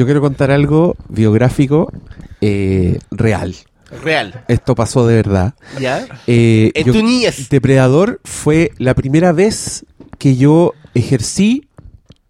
[0.00, 1.92] yo quiero contar algo biográfico
[2.40, 3.54] eh, real.
[4.02, 4.44] Real.
[4.48, 5.52] Esto pasó de verdad.
[5.78, 6.06] ¿Ya?
[6.26, 7.50] Eh, En yo- tu niñez.
[7.50, 9.84] Depredador fue la primera vez
[10.18, 11.68] que yo ejercí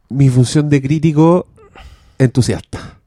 [0.08, 1.46] mi función de crítico
[2.18, 2.98] entusiasta.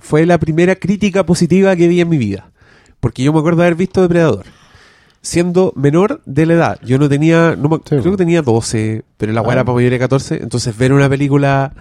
[0.00, 2.50] Fue la primera crítica positiva que vi en mi vida.
[2.98, 4.44] Porque yo me acuerdo de haber visto Depredador.
[5.22, 6.80] Siendo menor de la edad.
[6.84, 9.98] Yo no tenía, no me- creo que tenía 12, pero la weá era para mayores
[9.98, 10.34] de 14.
[10.42, 11.72] Entonces ver una película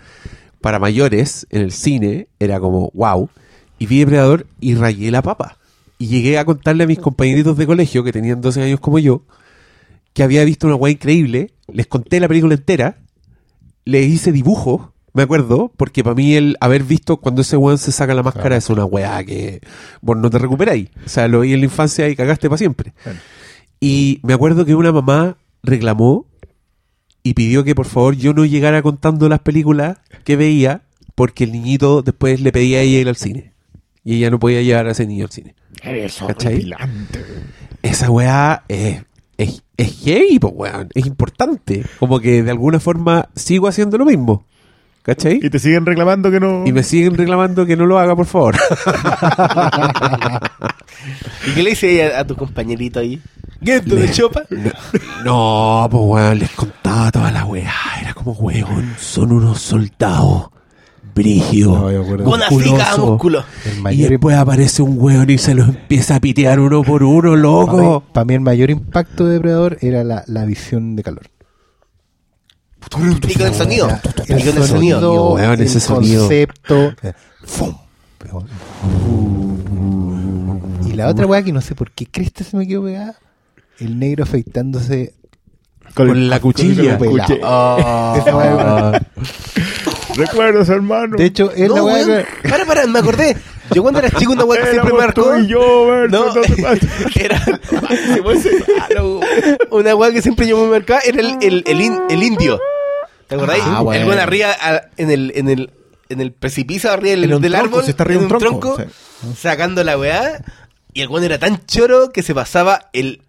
[0.63, 3.29] para mayores en el cine era como wow.
[3.79, 5.57] Y vi Depredador y rayé la papa.
[5.99, 9.25] Y llegué a contarle a mis compañeritos de colegio, que tenían 12 años como yo,
[10.13, 11.51] que había visto una weá increíble.
[11.67, 12.97] Les conté la película entera.
[13.83, 17.91] Les hice dibujos, me acuerdo, porque para mí el haber visto cuando ese weón se
[17.91, 19.59] saca la máscara es una weá que
[19.99, 20.91] vos no te recuperáis.
[21.05, 22.93] O sea, lo vi en la infancia y cagaste para siempre.
[23.81, 26.25] Y me acuerdo que una mamá reclamó
[27.23, 30.81] y pidió que por favor yo no llegara contando las películas que veía
[31.15, 33.53] porque el niñito después le pedía a ella ir al cine.
[34.03, 35.55] Y ella no podía llevar a ese niño al cine.
[35.81, 36.27] Eso.
[37.81, 39.03] Esa weá es,
[39.37, 40.89] es, es heavy, po, weón.
[40.93, 41.85] Es importante.
[41.99, 44.45] Como que de alguna forma sigo haciendo lo mismo.
[45.03, 45.39] ¿Cachai?
[45.41, 46.63] Y te siguen reclamando que no.
[46.65, 48.55] Y me siguen reclamando que no lo haga, por favor.
[51.47, 53.21] ¿Y qué le dice a, a tu compañerito ahí?
[53.63, 54.43] ¿Qué esto de chopa?
[55.23, 57.73] No, pues weón, les contaba toda la weá.
[58.01, 60.47] Era como, weón, son unos soldados.
[61.15, 61.91] Brigio.
[61.91, 62.23] No.
[62.23, 63.05] Con así cada musculoso.
[63.05, 63.91] músculo.
[63.91, 68.03] Y después aparece un weón y se los empieza a pitear uno por uno, loco.
[68.11, 71.27] para mí el mayor impacto de Depredador era la, la visión de calor.
[73.27, 73.87] Y con el sonido.
[74.27, 75.33] El Y con el sonido.
[75.33, 76.21] weón, ese el sonido.
[76.23, 76.93] concepto.
[77.03, 77.13] eh,
[77.45, 77.75] ¡fum!
[80.85, 83.15] Y la otra weá que no sé por qué cresta se me quedó pegada.
[83.79, 85.13] El negro afeitándose
[85.93, 86.97] Con la cuchilla.
[86.97, 87.35] con pelado.
[87.43, 88.99] Ah.
[90.15, 91.17] Recuerdos, hermano.
[91.17, 92.25] De hecho, es No, la weá weón.
[92.41, 93.35] que- Para, para, me acordé.
[93.73, 95.23] Yo cuando era chico, una weá que siempre marcó.
[95.23, 96.41] tú y yo, Berto, No, no
[97.15, 97.41] era.
[99.71, 102.59] Una weá que siempre yo me marcaba era el, el, el, in- el indio.
[103.27, 103.63] ¿Te acordáis?
[103.65, 104.49] Ah, el weón arriba,
[104.97, 105.71] en el, en el,
[106.09, 107.83] en el precipicio arriba del, En un del tronco, árbol.
[107.85, 108.77] se está arriba en un tronco,
[109.37, 110.43] sacando la weá.
[110.93, 113.21] Y el weón era tan choro que se pasaba el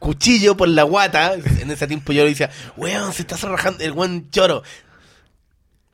[0.00, 1.34] cuchillo por la guata.
[1.34, 4.64] En ese tiempo yo le decía, weón, se está rajando el weón choro.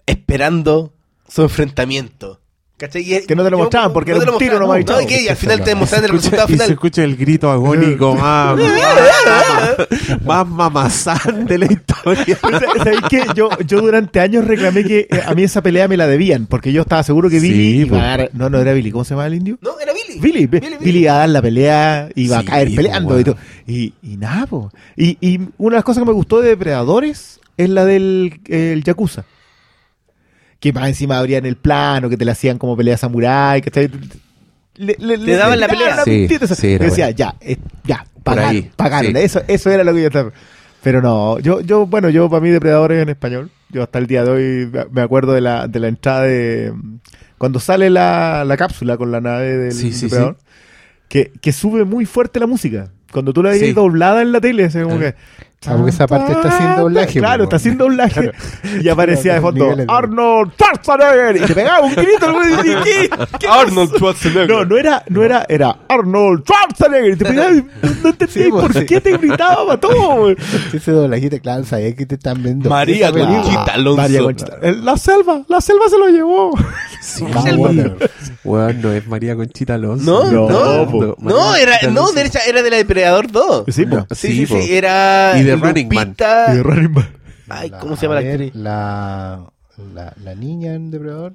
[0.07, 0.93] Esperando
[1.29, 2.41] su enfrentamiento.
[2.79, 3.05] ¿Cachai?
[3.27, 4.81] Que no te lo yo- mostraban porque no era un tiro mostraban.
[4.85, 6.71] nomás No, y que y al final te demostraban el Escucha- resultado y se final.
[6.73, 12.39] escucha el grito agónico más, más, más mamazán de la historia.
[12.77, 13.25] ¿Sabéis qué?
[13.35, 16.71] Yo, yo durante años reclamé que eh, a mí esa pelea me la debían, porque
[16.71, 18.05] yo estaba seguro que Sí, Billy iba po.
[18.05, 18.31] a dar...
[18.35, 19.57] No, no era Billy, ¿cómo se llama el indio?
[19.63, 20.47] No, era Billy.
[20.47, 23.37] Billy, Billy, Billy, iba a dar la pelea, iba Sí, a caer peleando y todo.
[23.67, 24.71] Y, y nada, po.
[24.97, 28.83] Y, y una de las cosas que me gustó de Depredadores es la del el
[28.85, 29.25] Yakuza.
[30.61, 33.91] Que más encima abrían el plano, que te la hacían como pelea samurái, que te,
[34.77, 36.03] le, le- le- daban la le pelea.
[36.05, 36.27] Sí,
[36.75, 37.17] era decía, bueno.
[37.17, 39.13] ya, eh, ya, Por pagaron, ahí, pagaron.
[39.13, 39.19] sí.
[39.19, 40.33] Eso, eso era lo que yo estaba.
[40.83, 43.51] Pero no, yo, yo, bueno, yo para mí Depredadores en español.
[43.69, 46.73] Yo hasta el día de hoy me acuerdo de la, de la entrada de.
[47.39, 49.93] Cuando sale la, la cápsula con la nave del Sí,
[51.09, 52.91] Que, que sube muy fuerte la música.
[53.13, 55.15] Cuando tú la ves doblada en la tele, es como que.
[55.67, 58.21] Ah, porque esa parte está sin doblaje, Claro, está sin doblaje.
[58.31, 58.83] Claro.
[58.83, 61.37] Y aparecía de fondo Arnold Schwarzenegger.
[61.37, 62.27] Y te pegaba un grito.
[62.27, 63.11] el güey, y dije, ¿qué?
[63.41, 63.95] ¿Qué Arnold?
[63.97, 64.49] Schwarzenegger.
[64.49, 67.13] No, no era, no era, era Arnold Schwarzenegger.
[67.13, 67.65] Y te pegaba, y
[68.03, 68.87] no entendí Sí, po, por sí.
[68.87, 70.31] qué te gritaba para todo.
[70.73, 72.69] ese doblajito, claro, sabía que te están viendo.
[72.71, 73.11] María.
[73.13, 74.03] Conchita Alonso.
[74.03, 74.57] María Conchita.
[74.63, 76.53] El- La selva, la selva se lo llevó.
[77.01, 77.25] Sí,
[77.57, 77.95] bueno.
[78.45, 80.05] Weón, no es María Conchita Alonso.
[80.05, 82.11] No, No, no, era, Conchita no,
[82.47, 83.65] era de la Depredador 2.
[83.69, 83.85] Sí.
[83.85, 84.61] Sí, Sí, sí, po.
[84.61, 85.39] sí, era.
[85.39, 86.09] Y de Running Man.
[86.09, 87.09] Lupita- Y de Running Man.
[87.49, 88.55] Ay, ¿cómo se llama la actriz?
[88.55, 89.47] La,
[89.95, 91.35] la, la niña en Depredador.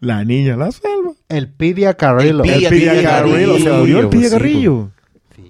[0.00, 1.12] La niña, la selva.
[1.28, 2.42] El Pidia Carrillo.
[2.44, 3.58] El Pilla Carrillo.
[3.58, 4.30] Se murió el Sí, po.
[4.30, 4.90] Carrillo.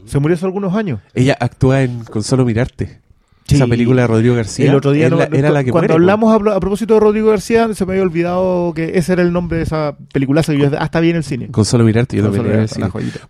[0.07, 1.01] Se murió hace algunos años.
[1.15, 3.01] Ella actúa en Con solo mirarte.
[3.47, 3.55] Sí.
[3.57, 4.69] Esa película de Rodrigo García.
[4.71, 6.61] El otro día es no- la- era la que cuando muere, hablamos a, pro- a
[6.61, 9.97] propósito de Rodrigo García, se me había olvidado que ese era el nombre de esa
[10.13, 11.49] peliculaza que yo hasta vi en el cine.
[11.49, 12.81] Con solo mirarte, yo también mirarte.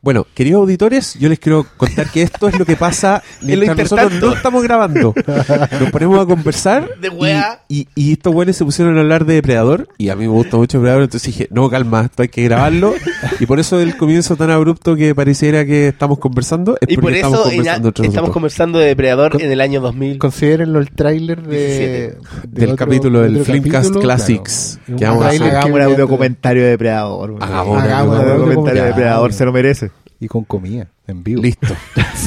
[0.01, 4.13] Bueno, queridos auditores, yo les quiero contar que esto es lo que pasa mientras nosotros
[4.21, 5.15] no estamos grabando.
[5.81, 7.09] Nos ponemos a conversar De
[7.69, 10.33] y, y, y estos buenos se pusieron a hablar de Depredador y a mí me
[10.33, 12.95] gusta mucho Depredador, entonces dije, no, calma, esto hay que grabarlo
[13.39, 17.03] y por eso el comienzo tan abrupto que pareciera que estamos conversando es Y por
[17.05, 20.06] porque estamos eso en- conversando estamos conversando de Depredador Con- en el año 2000.
[20.19, 21.89] Considérenlo el tráiler de, 17.
[21.89, 22.17] de
[22.61, 24.99] Del otro- capítulo del otro Flimcast capítulo, Classics, claro.
[24.99, 25.39] que Un vamos a hacer.
[25.41, 27.37] tráiler Hagamos un audiocomentario de Depredador.
[27.41, 28.83] Hagamos un Hagamos un audiocomentario.
[28.83, 29.91] de Depredador, se lo merece.
[30.19, 31.43] Y con comida, en vivo.
[31.43, 31.75] Listo.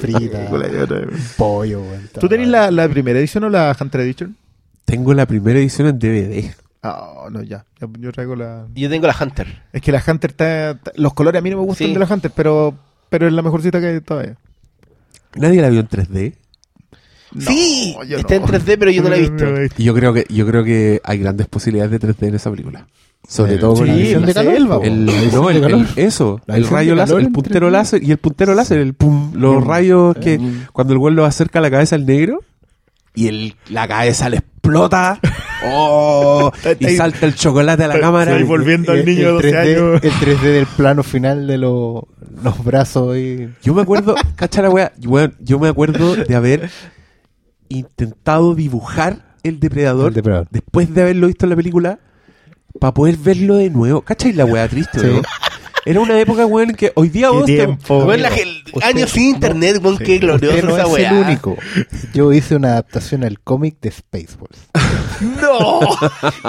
[0.00, 0.48] Frita,
[1.36, 1.82] pollo.
[2.18, 4.36] ¿Tú tenés la, la primera edición o la Hunter Edition?
[4.84, 6.50] Tengo la primera edición en DVD.
[6.82, 7.64] Ah, no, ya.
[7.98, 8.66] Yo traigo la.
[8.74, 9.62] Yo tengo la Hunter.
[9.72, 10.78] Es que la Hunter está.
[10.96, 11.92] Los colores a mí no me gustan Sí.
[11.94, 12.74] de la Hunter, pero,
[13.08, 14.36] pero es la mejor cita que hay todavía.
[15.36, 16.34] Nadie la vio en 3D.
[17.38, 18.46] sí, yo está no.
[18.46, 19.44] en 3D, pero yo no la he visto.
[19.76, 22.86] Y yo creo que yo creo que hay grandes posibilidades de 3D en esa película.
[23.26, 24.54] Sobre todo con sí, la de calor.
[24.84, 27.72] El, no, de el- el- eso, La el rayo láser, el puntero 3D.
[27.72, 29.66] láser y el puntero láser, el pum, los Mm.
[29.68, 30.66] rayos que Mm.
[30.72, 32.40] cuando el güey lo acerca a la cabeza al negro
[33.14, 35.18] y el, la cabeza le explota.
[35.66, 38.34] Oh, y salta el chocolate a la cámara.
[38.36, 40.00] ahí volviendo al El- niño de el 12 3D, años.
[40.04, 42.02] El 3D del plano final de los
[42.42, 43.48] los brazos y...
[43.62, 46.68] Yo me acuerdo, cacha la wea, weón, yo me acuerdo de haber
[47.68, 50.48] intentado dibujar el depredador, El depredador.
[50.50, 51.98] después de haberlo visto en la película
[52.80, 54.02] para poder verlo de nuevo.
[54.02, 55.20] ¿Cachai la wea triste, Sí.
[55.86, 58.04] Era una época, weón, que hoy día vos te- tiempo.
[58.06, 61.10] Bueno, la- el Usted- año sin internet, weón, qué glorioso no esa es weá.
[61.10, 61.56] el único.
[62.14, 64.58] Yo hice una adaptación al cómic de Spaceballs.
[65.20, 65.80] ¡No!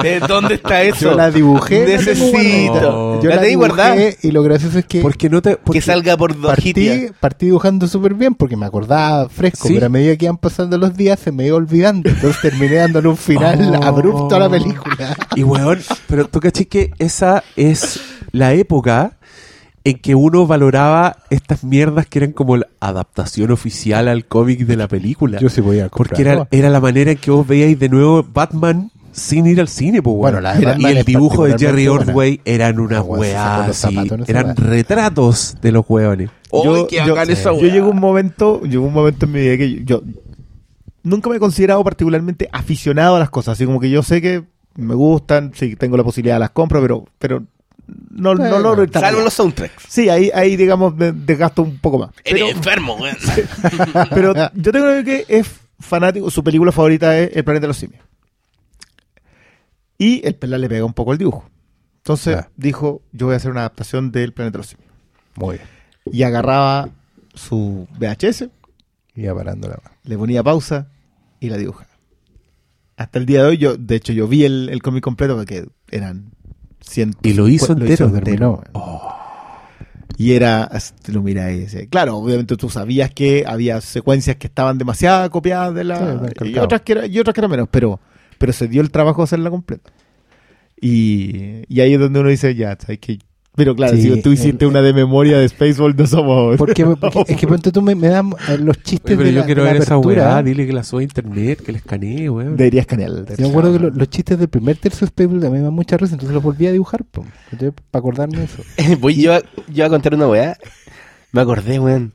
[0.01, 1.11] ¿De dónde está eso?
[1.11, 1.85] Yo la dibujé.
[1.85, 3.21] Necesito.
[3.21, 3.95] Yo ¿La la, guardada?
[3.95, 7.07] dibujé y lo gracioso es que porque no te porque- Que salga por dos partí,
[7.19, 9.75] partí dibujando súper bien porque me acordaba fresco, Sí.
[9.75, 12.09] pero a medida que iban pasando los días se me iba olvidando.
[12.09, 13.83] Entonces terminé dándole un final Oh.
[13.83, 15.15] abrupto a la película.
[15.35, 17.99] Y weón, pero tú caché que esa es
[18.31, 19.13] la época
[19.85, 24.75] en que uno valoraba estas mierdas que eran como la adaptación oficial al cómic de
[24.75, 25.39] la película.
[25.39, 26.09] Yo sí podía comprar.
[26.09, 29.69] Porque era, era la manera en que vos veíais de nuevo Batman sin ir al
[29.69, 31.87] cine, pues, Bueno, la de Era- Y el dibujo de Jerry.
[31.87, 33.95] Ordway eran una weón, se sacó weá los así.
[33.95, 36.29] zapatos en esa Eran retratos de los weones.
[36.51, 37.71] ¡Uy, qué bacán esa yo weá!
[37.73, 40.01] llego un momento, llegó un momento en mi vida que yo, yo
[41.03, 44.43] nunca me he considerado particularmente aficionado a las cosas, así como que yo sé que
[44.75, 47.43] me gustan, sí tengo la posibilidad las compro, pero pero
[47.87, 49.83] no, no Bueno, logro estar Salvo los soundtracks.
[49.87, 52.09] Sí, ahí ahí digamos me desgasto un poco más.
[52.23, 53.17] Pero, Eres enfermo, weón.
[54.09, 55.47] pero yo tengo que es
[55.79, 58.03] fanático, su película favorita es El planeta de los simios.
[59.97, 61.49] Y el pelá le pega un poco el dibujo.
[61.97, 64.91] Entonces dijo, yo voy a hacer una adaptación del planeta de los simios.
[65.35, 65.67] Muy bien.
[66.11, 66.89] Y agarraba
[67.33, 68.49] su VHS,
[69.15, 69.95] Iba parando la mano.
[70.03, 70.89] le ponía pausa
[71.39, 71.89] y la dibujaba.
[72.97, 75.67] Hasta el día de hoy, yo, de hecho, yo vi el, el cómic completo porque
[75.89, 76.31] eran
[77.23, 78.11] Y lo hizo lo entero.
[78.11, 78.63] terminó.
[80.17, 84.37] Y era, así, te lo mira y decía, claro, obviamente tú sabías que había secuencias
[84.37, 86.31] que estaban demasiado copiadas de la.
[86.45, 87.99] y, otras que era- y otras que eran menos, pero,
[88.37, 89.91] pero se dio el trabajo de hacerla completa.
[90.79, 93.19] Y, y ahí es donde uno dice, ya, ¿sabes qué?
[93.55, 96.57] Pero claro, Sí, si tú hiciste el- una de memoria de Spaceball, no somos.
[96.57, 99.33] Porque, porque es que ponte tú me, me dan eh, los chistes Oye, pero de
[99.33, 100.43] yo la, quiero de la ver esa weá.
[100.43, 102.57] Dile que la sube a internet, que la escanee, weón.
[102.57, 103.25] Deberías escanearla.
[103.37, 105.63] Yo me acuerdo que lo- los chistes del primer tercio de Spaceballs a mí me
[105.63, 107.25] dan mucha risa, entonces los volví a dibujar, po,
[107.91, 108.61] para acordarme de eso.
[108.99, 109.41] Voy yo a,
[109.71, 110.57] yo a contar una weá.
[111.31, 112.13] Me acordé, weón.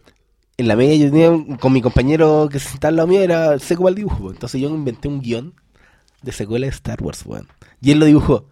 [0.58, 3.22] En la media yo tenía un- con mi compañero que se sentaba al lado mío,
[3.22, 4.19] era seco para el dibujo.
[4.25, 4.34] weón.
[4.34, 5.54] Entonces yo inventé un guion
[6.22, 7.46] de secuela de Star Wars, weón.
[7.81, 8.44] Y él lo dibujó.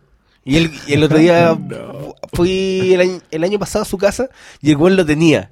[0.48, 1.56] Y, y el otro día
[2.32, 4.30] fui el año, el año pasado a su casa
[4.62, 5.50] y el weón lo tenía.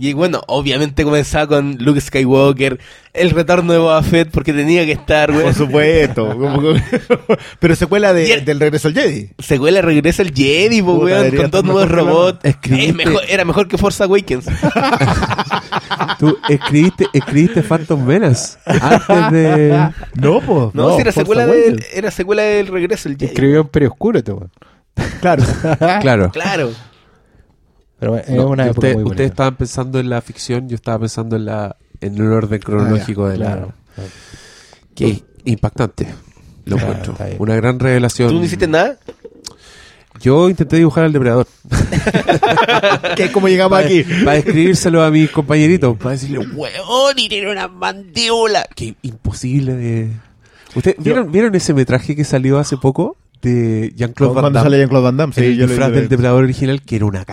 [0.00, 2.78] Y bueno, obviamente comenzaba con Luke Skywalker,
[3.14, 5.42] el retorno de Boba Fett, porque tenía que estar, weón.
[5.42, 6.38] Por supuesto.
[7.58, 9.30] pero secuela de- el- del regreso al Jedi.
[9.40, 12.38] Secuela regresa el Jedi, po, weón, con dos nuevos robots.
[12.44, 14.46] Escribiste- Es mejor- era mejor que Force Awakens.
[16.18, 19.90] Tú escribiste, escribiste Phantom Menace antes de...
[20.14, 20.74] No, pues.
[20.74, 23.32] No, si era secuela, del, era secuela del regreso del Jedi.
[23.32, 24.32] Escribió en Imperio Oscuro, este.
[25.20, 25.44] Claro.
[26.00, 26.30] Claro.
[26.32, 26.70] Claro.
[27.98, 31.00] Pero es No, una época usted- muy ustedes estaban pensando en la ficción, yo estaba
[31.00, 33.46] pensando en la en el orden cronológico de la...
[33.46, 33.72] Claro.
[34.94, 36.06] Que impactante.
[36.64, 37.16] Lo Claro, encuentro.
[37.40, 38.28] Una gran revelación.
[38.30, 38.96] ¿Tú no hiciste nada?
[40.20, 41.46] Yo intenté dibujar al depredador.
[43.16, 44.04] que es como llegamos aquí.
[44.24, 45.96] Para escribírselo a mis compañeritos.
[45.96, 48.66] Para decirle, weón, y tiene una mandíbula.
[48.74, 50.10] Que imposible de.
[50.74, 53.16] ¿Ustedes vieron, vieron ese metraje que salió hace poco?
[53.42, 54.66] De Jean-Claude Van Cuando Damme.
[54.66, 55.32] sale Jean-Claude Van Damme.
[55.32, 57.24] Sí, el yo lo disfraz vi, del depredador original, que era una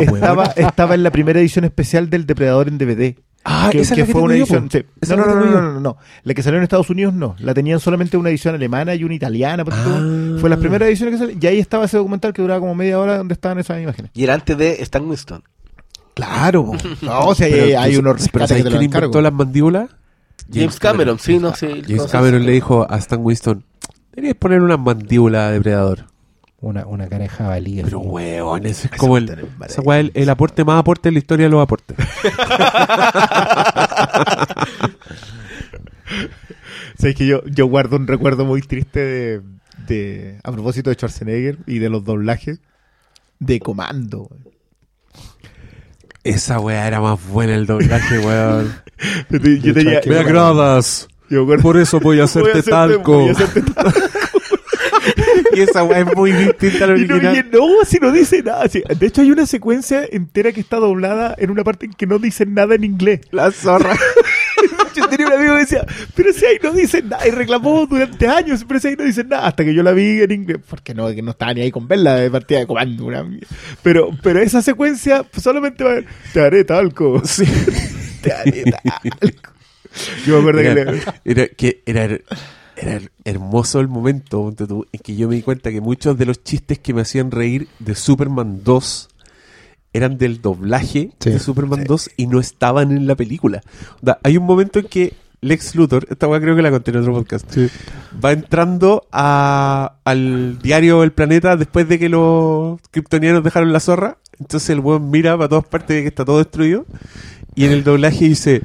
[0.00, 3.14] Estaba, estaba en la primera edición especial del Depredador en DVD.
[3.44, 4.68] Ah, que, esa es que la que fue una edición.
[4.70, 4.84] sí.
[5.08, 5.96] No, no, no, no, no, no.
[6.22, 7.34] La que salió en Estados Unidos no.
[7.38, 9.64] La tenían solamente una edición alemana y una italiana.
[9.68, 10.36] Ah.
[10.40, 11.42] Fue las primeras ediciones que salieron.
[11.42, 14.12] Y ahí estaba ese documental que duraba como media hora donde estaban esas imágenes.
[14.14, 15.42] Y era antes de Stan Winston.
[16.14, 16.72] Claro.
[17.02, 19.90] No, o sea, Pero hay, unos pero ¿sabes que quién inventó las mandíbulas?
[20.52, 21.82] James Cameron, sí, no sé.
[21.86, 23.64] James Cameron le dijo a Stan Winston,
[24.12, 26.11] deberías poner una mandíbula de depredador.
[26.62, 27.72] Una, una cara de jabalí.
[27.80, 27.84] así.
[27.90, 31.18] Pero weón, ese es como el, esa weá, el, el aporte más aporte en la
[31.18, 31.96] historia de los aportes.
[36.98, 39.40] Sabes que yo, yo guardo un recuerdo muy triste de,
[39.88, 42.60] de- a propósito de Schwarzenegger y de los doblajes
[43.38, 44.28] de Comando.
[46.24, 48.72] Esa weá era más buena el doblaje, weón.
[49.30, 51.08] Yo, tenía, Me agradas.
[51.28, 53.12] yo Por eso voy a Voy a hacerte hacerte- talco.
[53.18, 53.98] voy a hacerte talco.
[55.56, 57.36] y esa weá es muy distinta a la original.
[57.36, 58.64] y no, si no dice nada.
[58.66, 62.18] De hecho, hay una secuencia entera que está doblada en una parte en que no
[62.18, 63.20] dicen nada en inglés.
[63.30, 63.96] La zorra.
[64.94, 68.28] Yo tenía un amigo que decía, pero si ahí no dicen nada, y reclamó durante
[68.28, 70.92] años, pero si ahí no dicen nada, hasta que yo la vi en inglés, porque
[70.92, 73.26] no, que no estaba ni ahí con verla de partida de comando, una
[73.82, 76.00] pero, pero esa secuencia solamente va a
[76.34, 77.44] te haré talco, Sí.
[78.20, 79.50] te haré talco.
[80.26, 82.18] Yo me acuerdo que Era, le- era, que era,
[82.82, 86.78] era hermoso el momento en que yo me di cuenta que muchos de los chistes
[86.78, 89.08] que me hacían reír de Superman 2
[89.92, 91.30] eran del doblaje Sí.
[91.30, 93.60] de Superman 2 y no estaban en la película.
[94.22, 97.12] Hay un momento en que Lex Luthor, esta weá creo que la conté en otro
[97.14, 97.46] podcast,
[98.24, 104.18] va entrando a- al diario El Planeta después de que los kryptonianos dejaron la zorra.
[104.38, 106.86] Entonces el weón mira para todas partes de que está todo destruido.
[107.56, 108.62] Y en el doblaje dice: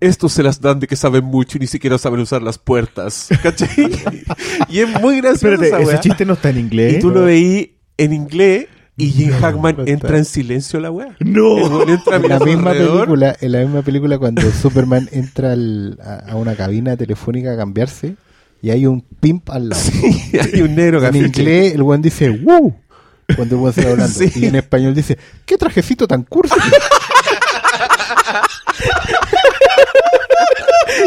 [0.00, 3.28] Estos se las dan de que saben mucho y ni siquiera saben usar las puertas.
[3.42, 3.68] ¿Cachai?
[4.68, 5.54] y es muy gracioso.
[5.54, 6.00] Espérate, esa ese weá.
[6.00, 6.96] chiste no está en inglés.
[6.96, 10.18] Y tú lo veí en inglés y Jim Hackman no entra está.
[10.18, 11.16] en silencio a la weá.
[11.20, 11.54] No.
[11.54, 13.00] Weón entra En la misma alrededor.
[13.06, 17.56] película, en la misma película cuando Superman entra al- a, a una cabina telefónica a
[17.56, 18.16] cambiarse
[18.62, 19.82] y hay un pimp al lado.
[19.82, 22.76] Sí, hay un negro En inglés el buen dice ¡Wow!
[23.36, 24.18] Cuando el se va hablando.
[24.18, 24.30] Sí.
[24.34, 26.54] Y en español dice ¿Qué trajecito tan cursi?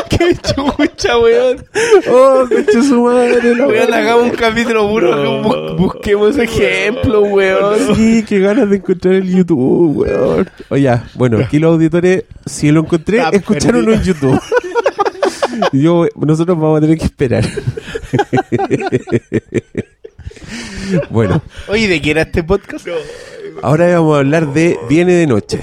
[0.09, 1.65] ¡Qué chucha, weón!
[2.09, 5.41] Oh, su madre, la Weón, hagamos un capítulo puro.
[5.43, 7.95] bu- busquemos ejemplos, weón.
[7.95, 10.49] Sí, qué ganas de encontrar el YouTube, weón.
[10.69, 14.39] Oye, bueno, aquí los auditores, si lo encontré, Está escucharonlo en YouTube.
[15.71, 17.43] Y Yo, nosotros vamos a tener que esperar.
[21.09, 22.87] bueno, Oye, ¿de qué era este podcast?
[23.61, 25.59] ahora vamos a hablar de Viene de Noche.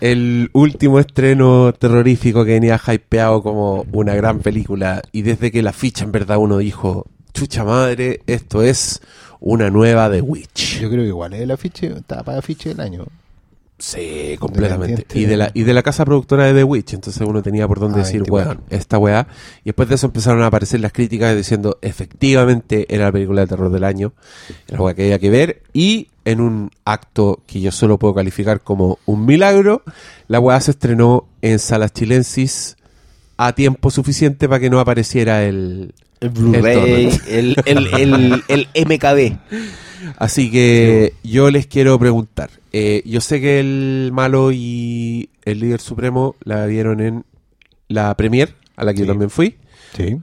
[0.00, 5.02] El último estreno terrorífico que venía hypeado como una gran película.
[5.12, 9.00] Y desde que la ficha en verdad uno dijo, chucha madre, esto es
[9.40, 10.80] una nueva The Witch.
[10.80, 13.06] Yo creo que igual es el afiche, está para afiche del año.
[13.78, 15.06] Sí, completamente.
[15.18, 17.80] Y de, la, y de la casa productora de The Witch, entonces uno tenía por
[17.80, 18.50] dónde Ah, decir, 24.
[18.50, 19.26] weón, esta weá.
[19.62, 23.46] Y después de eso empezaron a aparecer las críticas diciendo, efectivamente era la película de
[23.46, 24.12] terror del año,
[24.68, 25.62] era la weá que había que ver.
[25.72, 29.82] Y en un acto que yo solo puedo calificar como un milagro,
[30.28, 32.76] la weá se estrenó en salas chilensis
[33.36, 35.94] a tiempo suficiente para que no apareciera el...
[36.20, 39.38] El Blu-ray, el, el, el, el MKB.
[40.18, 42.50] Así que yo les quiero preguntar.
[42.72, 47.24] eh, yo sé que el malo y el líder supremo la vieron en
[47.88, 49.56] la premier, a la que yo también fui.
[49.96, 50.18] Sí.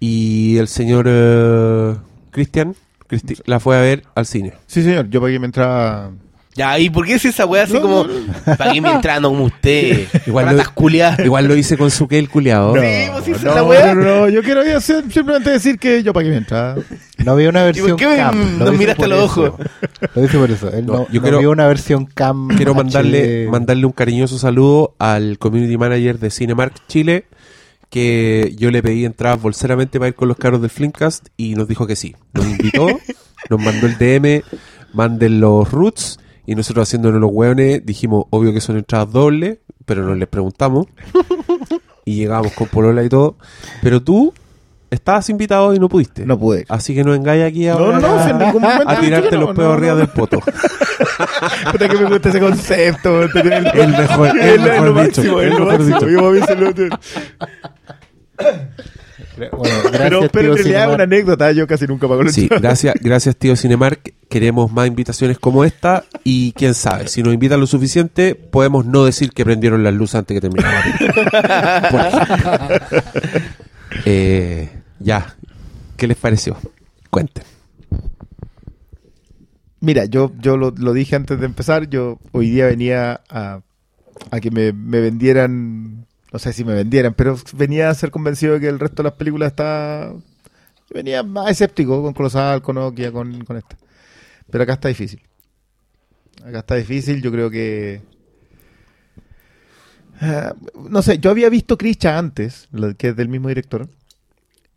[0.00, 1.94] Y el señor eh,
[2.30, 2.74] Cristian
[3.12, 4.54] Cristi- la fue a ver al cine.
[4.66, 6.10] Sí, señor, yo pagué mi entrada.
[6.54, 8.04] Ya, ¿y por qué es esa weá así No, como...
[8.04, 10.06] no, ¿Para qué me entrando como usted?
[10.26, 11.18] Igual lo- culiadas.
[11.20, 12.74] Igual lo hice con su que el culiado.
[12.74, 13.94] Sí, pues, no, weá.
[13.94, 16.76] no, no, yo quiero hacer- simplemente decir que yo pagué mi entrada.
[17.24, 18.58] No había una versión por qué me- cam.
[18.58, 19.44] dice miraste los eso.
[19.44, 19.66] ojos?
[20.14, 20.70] Lo dice por eso.
[20.70, 22.48] Él No, no, yo no quiero- había una versión cam.
[22.48, 27.24] Quiero mandarle, mandarle un cariñoso saludo al community manager de Cinemark Chile,
[27.92, 31.68] que yo le pedí entradas bolseramente para ir con los carros del Flimcast y nos
[31.68, 32.16] dijo que sí.
[32.32, 32.86] Nos invitó,
[33.50, 34.42] nos mandó el DM,
[34.94, 40.02] manden los roots y nosotros haciéndonos los hueones dijimos, obvio que son entradas dobles, pero
[40.04, 40.86] no les preguntamos
[42.06, 43.36] y llegamos con polola y todo.
[43.82, 44.32] Pero tú
[44.90, 46.24] estabas invitado y no pudiste.
[46.24, 46.64] No pude.
[46.70, 48.96] Así que no engañes aquí ahora no, no, a- si en ningún momento a he
[48.96, 49.98] dicho tirarte no, los pedos no, arriba no.
[49.98, 50.40] del poto.
[51.72, 53.22] Puta que me gusta ese concepto.
[53.22, 56.08] El mejor, el Es lo- es lo mejor dicho, máximo, el mejor dicho.
[56.08, 56.72] Yo a veces lo-
[59.36, 62.32] Bueno, gracias, Pero, pero tío en realidad es una anécdota, yo casi nunca pago la
[62.32, 64.12] Sí, gracias, gracias tío Cinemark.
[64.28, 69.04] Queremos más invitaciones como esta y quién sabe, si nos invitan lo suficiente, podemos no
[69.04, 70.84] decir que prendieron las luces antes que terminara
[71.42, 72.80] la.
[74.06, 74.70] Eh,
[75.00, 75.36] ya,
[75.98, 76.56] ¿qué les pareció?
[77.10, 77.44] Cuenten.
[79.80, 83.60] Mira, yo, yo lo, lo dije antes de empezar, yo hoy día venía a,
[84.30, 86.01] a que me, me vendieran,
[86.32, 89.10] no sé si me vendieran, pero venía a ser convencido de que el resto de
[89.10, 90.12] las películas está...
[90.92, 93.76] Venía más escéptico con Colosal, con Nokia, con, con esta.
[94.50, 95.22] Pero acá está difícil.
[96.44, 98.02] Acá está difícil, yo creo que...
[100.20, 100.54] Ah,
[100.88, 103.88] no sé, yo había visto Krisha antes, que es del mismo director,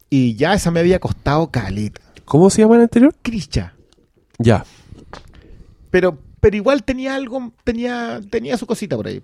[0.10, 2.02] y ya esa me había costado caleta.
[2.26, 3.16] ¿Cómo se llama el anterior?
[3.22, 3.74] Krisha.
[4.40, 4.66] Ya.
[5.92, 9.22] Pero, pero igual tenía algo, tenía, tenía su cosita por ahí.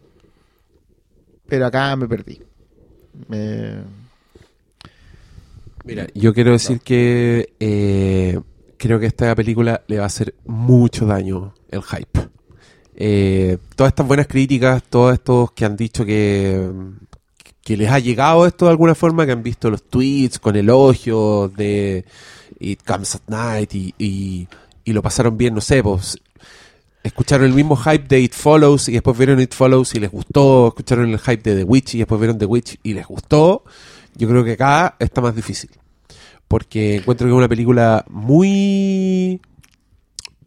[1.51, 2.41] Pero acá me perdí.
[5.83, 8.39] Mira, yo quiero decir que eh,
[8.77, 12.29] creo que esta película le va a hacer mucho daño el hype.
[12.95, 16.71] Eh, todas estas buenas críticas, todos estos que han dicho que,
[17.61, 21.53] que les ha llegado esto de alguna forma, que han visto los tweets con elogios
[21.53, 22.05] de
[22.61, 24.47] It Comes at Night y, y,
[24.85, 26.17] y lo pasaron bien, no sé, pues
[27.03, 30.69] escucharon el mismo hype de It Follows y después vieron It Follows y les gustó,
[30.69, 33.63] escucharon el hype de The Witch y después vieron The Witch y les gustó,
[34.15, 35.71] yo creo que acá está más difícil.
[36.47, 39.39] Porque encuentro que es una película muy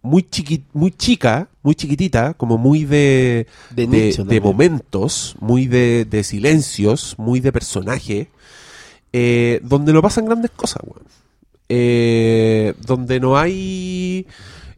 [0.02, 7.14] muy chiqui, muy chica, muy chiquitita, como muy de De momentos, muy de, de silencios,
[7.16, 8.28] muy de personaje,
[9.14, 11.06] eh, donde no pasan grandes cosas, weón.
[11.70, 14.26] Eh, donde no hay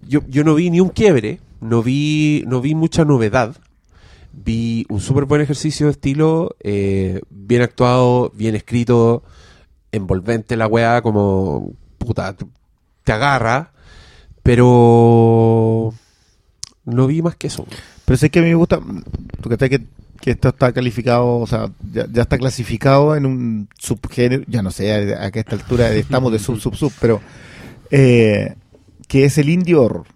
[0.07, 3.57] yo, yo no vi ni un quiebre, no vi, no vi mucha novedad.
[4.33, 9.23] Vi un súper buen ejercicio de estilo, eh, bien actuado, bien escrito,
[9.93, 12.37] envolvente la weá, como puta,
[13.05, 13.73] te agarra,
[14.43, 15.95] pero
[16.85, 17.67] no vi más que eso.
[18.05, 18.81] Pero sé que a mí me gusta,
[19.41, 19.85] tú que que,
[20.21, 25.15] que esto está calificado, o sea, ya, está clasificado en un subgénero, ya no sé
[25.15, 27.21] a, a qué esta altura estamos de sub, sub, sub, pero
[27.91, 28.55] eh,
[29.09, 30.16] que es el indie horror.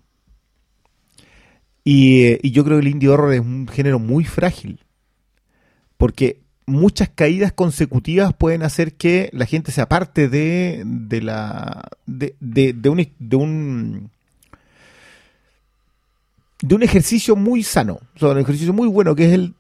[1.93, 4.79] Y, y yo creo que el indie horror es un género muy frágil,
[5.97, 12.37] porque muchas caídas consecutivas pueden hacer que la gente se aparte de, de la de,
[12.39, 14.11] de, de un, de un
[16.63, 19.55] de un ejercicio muy sano, o sea, un ejercicio muy bueno, que es el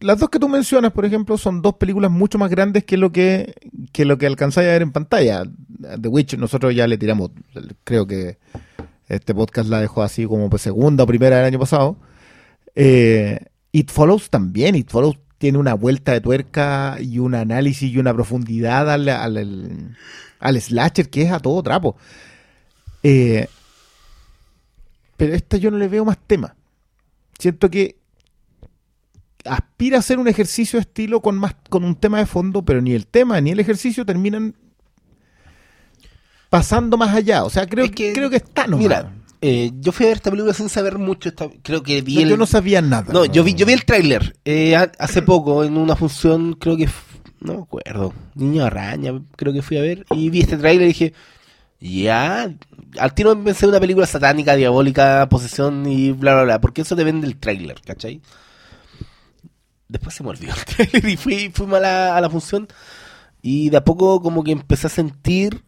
[0.00, 3.12] las dos que tú mencionas, por ejemplo, son dos películas mucho más grandes que lo
[3.12, 3.52] que
[3.92, 5.42] que lo que alcanzáis a ver en pantalla.
[6.00, 7.32] The Witch nosotros ya le tiramos,
[7.84, 8.38] creo que
[9.10, 11.96] este podcast la dejó así como pues, segunda o primera del año pasado.
[12.74, 13.38] Eh,
[13.72, 18.12] It Follows también, It Follows tiene una vuelta de tuerca y un análisis y una
[18.14, 19.96] profundidad al, al,
[20.38, 21.96] al- slasher que es a todo trapo.
[23.02, 23.46] Eh,
[25.16, 26.54] pero esta yo no le veo más tema.
[27.38, 27.96] Siento que
[29.44, 32.80] aspira a ser un ejercicio de estilo con más con un tema de fondo, pero
[32.82, 34.54] ni el tema ni el ejercicio terminan
[36.50, 37.44] pasando más allá.
[37.44, 38.82] O sea, creo, Es que, creo que está nomás.
[38.82, 41.30] Mira, eh, yo fui a ver esta película sin saber mucho.
[41.30, 43.10] esta- creo que vi No, el, yo no sabía nada.
[43.12, 46.76] No, yo vi, yo vi el tráiler eh, ha- hace poco en una función, creo
[46.76, 46.88] que,
[47.40, 50.88] no me acuerdo, Niño Araña, creo que fui a ver, y vi este tráiler y
[50.88, 51.14] dije,
[51.80, 52.52] ya,
[52.98, 56.94] al tiro pensé en una película satánica, diabólica, posesión y bla, bla, bla, porque eso
[56.96, 58.20] te vende el tráiler, ¿cachai?
[59.88, 62.68] Después se me olvidó el tráiler y fui, fui a la, a la función
[63.42, 65.64] y de a poco como que empecé a sentir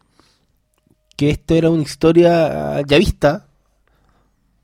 [1.16, 3.48] que esto era una historia ya vista,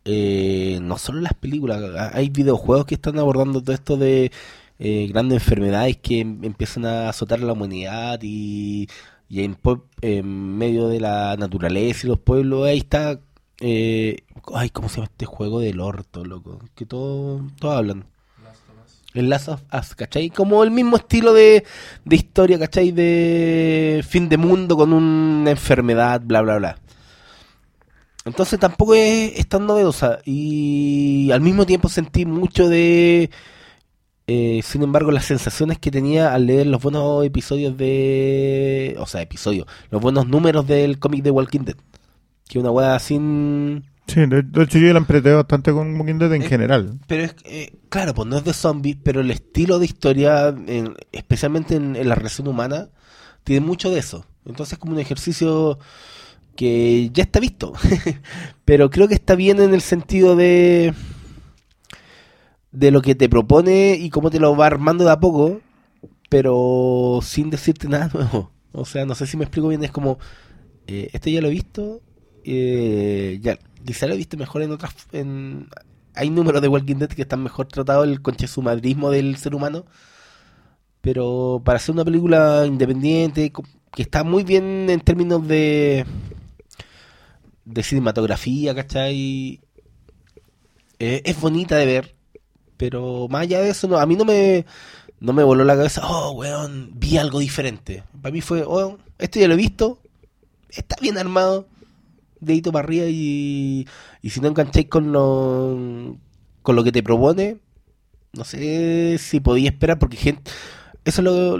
[0.04, 1.82] eh, no solo las películas,
[2.14, 4.32] hay videojuegos que están abordando todo esto de
[4.78, 8.88] eh, grandes enfermedades que em- empiezan a azotar a la humanidad y,
[9.28, 9.58] y en,
[10.02, 13.20] en medio de la naturaleza y los pueblos, ahí está,
[13.60, 14.18] eh,
[14.54, 16.60] ay, ¿cómo se llama este juego del orto, loco?
[16.74, 18.06] Que todos todos hablan.
[19.18, 20.30] El Last of Us, ¿cachai?
[20.30, 21.64] Como el mismo estilo de,
[22.04, 22.92] de historia, ¿cachai?
[22.92, 26.78] De fin de mundo con una enfermedad, bla, bla, bla.
[28.24, 30.18] Entonces tampoco es, tan novedosa.
[30.24, 33.30] Y al mismo tiempo sentí mucho de...
[34.26, 38.96] eh, sin embargo, las sensaciones que tenía al leer los buenos episodios de...
[38.98, 39.66] O sea, episodios.
[39.90, 41.76] Los buenos números del cómic de Walking Dead.
[42.48, 43.84] Que una weá sin...
[44.08, 46.98] Sí, de, de hecho yo la empreté bastante con Walking Dead en Eh, general.
[47.06, 50.94] Pero es eh, claro, pues no es de zombies, pero el estilo de historia, en-
[51.12, 52.88] especialmente en, en la relación humana,
[53.44, 54.26] tiene mucho de eso.
[54.46, 55.78] Entonces es como un ejercicio
[56.56, 57.72] que ya está visto.
[58.66, 60.94] pero creo que está bien en el sentido de
[62.72, 65.60] de lo que te propone y cómo te lo va armando de a poco,
[66.28, 68.52] pero sin decirte nada nuevo.
[68.72, 70.18] O sea, no sé si me explico bien, es como,
[70.86, 72.02] eh, este ya lo he visto,
[72.44, 74.94] eh, ya, quizá lo he visto mejor en otras...
[75.12, 75.68] En,
[76.14, 79.84] hay números de Walking Dead que están mejor tratados el conchesumadrismo del ser humano,
[81.00, 83.52] pero para hacer una película independiente,
[83.94, 86.04] que está muy bien en términos de
[87.68, 89.60] de cinematografía, ¿cachai?
[90.98, 92.14] Eh, es bonita de ver,
[92.76, 94.64] pero más allá de eso, no, a mí no me,
[95.20, 98.04] no me voló la cabeza, oh, weón, vi algo diferente.
[98.22, 100.00] Para mí fue, oh, esto ya lo he visto,
[100.70, 101.68] está bien armado,
[102.40, 103.86] dedito para arriba y,
[104.22, 106.16] si no engancháis con lo,
[106.62, 107.58] con lo que te propone,
[108.32, 110.50] no sé si podía esperar, porque gente,
[111.04, 111.58] eso es lo,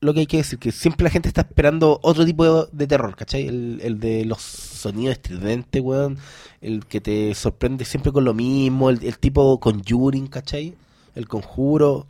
[0.00, 2.86] lo que hay que decir, que siempre la gente está esperando otro tipo de, de
[2.86, 3.46] terror, ¿cachai?
[3.46, 6.18] El, el de los sonidos estridentes, weón,
[6.60, 10.74] el que te sorprende siempre con lo mismo, el, el tipo Conjuring, ¿cachai?
[11.14, 12.06] El conjuro.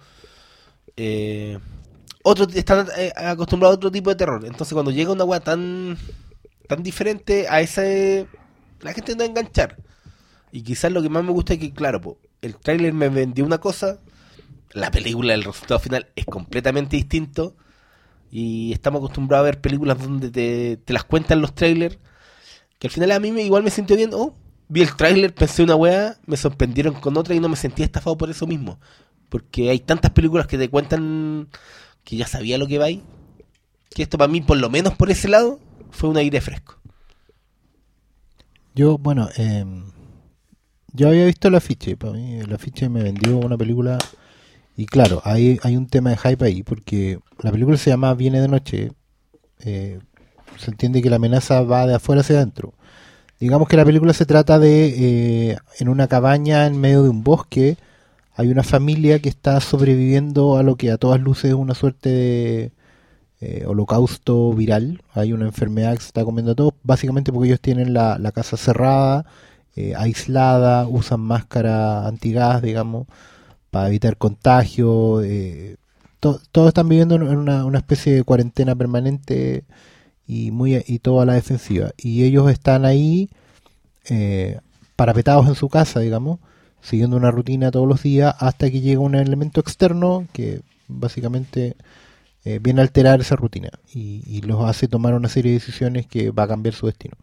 [0.96, 1.59] Eh,
[2.22, 4.44] otro, están eh, acostumbrados a otro tipo de terror.
[4.44, 5.96] Entonces cuando llega una weá tan,
[6.66, 8.26] tan diferente a ese,
[8.81, 9.76] la gente no va a enganchar.
[10.52, 13.59] Y quizás lo que más me gusta es que, claro, el tráiler me vendió una
[13.59, 14.00] cosa,
[14.72, 17.57] la película, el resultado final es completamente distinto.
[18.31, 21.96] Y estamos acostumbrados a ver películas donde te, te las cuentan los trailers
[22.79, 24.11] Que al final a mí me, igual me sintió bien.
[24.12, 24.35] Oh,
[24.68, 28.16] vi el tráiler, pensé una weá, me sorprendieron con otra y no me sentí estafado
[28.16, 28.79] por eso mismo.
[29.29, 31.48] Porque hay tantas películas que te cuentan
[32.05, 33.02] que ya sabía lo que va ahí.
[33.90, 35.59] Que esto para mí, por lo menos por ese lado,
[35.90, 36.79] fue un aire fresco.
[38.75, 39.64] Yo, bueno, eh,
[40.92, 41.96] yo había visto el afiche.
[41.96, 43.99] Para mí, el afiche me vendió una película.
[44.77, 48.40] Y claro, hay, hay un tema de hype ahí, porque la película se llama Viene
[48.40, 48.92] de Noche.
[49.61, 50.01] eh,
[50.59, 52.75] se entiende que la amenaza va de afuera hacia adentro.
[53.38, 57.22] Digamos que la película se trata de, eh, en una cabaña en medio de un
[57.22, 57.77] bosque,
[58.35, 62.11] hay una familia que está sobreviviendo a lo que a todas luces es una suerte
[62.11, 62.72] de
[63.40, 65.03] eh, holocausto viral.
[65.14, 68.57] Hay una enfermedad que se está comiendo a todos, básicamente porque ellos tienen la, casa
[68.57, 69.27] cerrada,
[69.77, 73.07] eh, aislada, usan máscara antigas, digamos,
[73.70, 75.22] para evitar contagio.
[75.22, 75.77] eh,
[76.20, 79.64] to- todos están viviendo en una, una especie de cuarentena permanente
[80.27, 81.92] y muy y todo a la defensiva.
[81.99, 83.31] Y ellos están ahí
[84.09, 84.61] eh,
[84.96, 86.38] parapetados en su casa, digamos,
[86.81, 91.77] siguiendo una rutina todos los días hasta que llega un elemento externo que básicamente
[92.47, 96.31] eh, viene a alterar esa rutina y, los hace tomar una serie de decisiones que
[96.31, 97.17] va a cambiar su destino.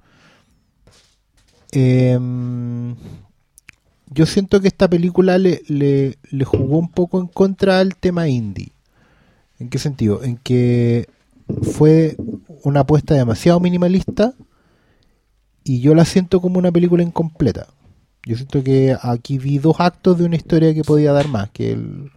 [1.72, 2.94] Em,
[4.12, 8.28] yo siento que esta película le, le, le jugó un poco en contra al tema
[8.28, 8.74] indie.
[9.60, 10.22] ¿En qué sentido?
[10.24, 11.08] En que
[11.62, 12.18] fue
[12.64, 14.34] una apuesta demasiado minimalista
[15.64, 17.68] y yo la siento como una película incompleta.
[18.26, 21.72] Yo siento que aquí vi dos actos de una historia que podía dar más, que,
[21.72, 22.12] el-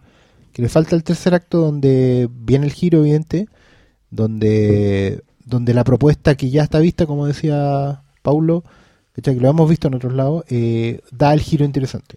[0.57, 3.47] que le falta el tercer acto donde viene el giro evidente,
[4.09, 8.63] donde, donde la propuesta que ya está vista, como decía Paulo,
[9.21, 12.15] que lo hemos visto en otros lados, eh, da el giro interesante,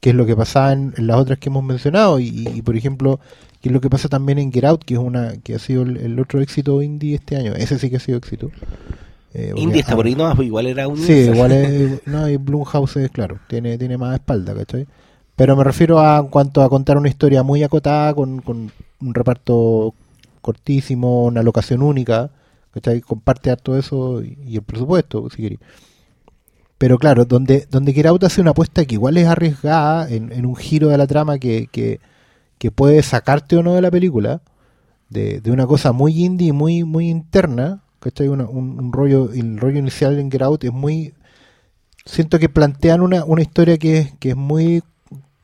[0.00, 2.76] que es lo que pasaba en, en las otras que hemos mencionado, y, y, por
[2.76, 3.20] ejemplo,
[3.60, 5.82] que es lo que pasa también en Get Out, que es una que ha sido
[5.82, 8.50] el, el otro éxito indie este año, ese sí que ha sido éxito.
[9.34, 10.96] Eh, Indie está ha- por ahí, no, pues igual era un.
[10.96, 12.00] Sí, igual es.
[12.06, 14.88] No, y Blumhouse es claro, tiene, tiene más espalda, ¿cachai?
[15.38, 19.94] Pero me refiero a cuanto a contar una historia muy acotada, con, con un reparto
[20.42, 22.30] cortísimo, una locación única,
[22.72, 23.00] ¿cachai?
[23.00, 25.60] Comparte harto eso y, el presupuesto, si queréis.
[26.78, 27.92] Pero claro, donde, donde
[28.26, 31.68] hace una apuesta que igual es arriesgada en, en un giro de la trama que,
[31.72, 32.00] que,
[32.58, 34.42] que puede sacarte o no de la película,
[35.10, 38.28] de, de una cosa muy indie, muy, muy interna, ¿cachai?
[38.28, 41.14] Una- un, un rollo, el rollo inicial en Get es muy...
[42.06, 44.82] Siento que plantean una, una historia que que es muy...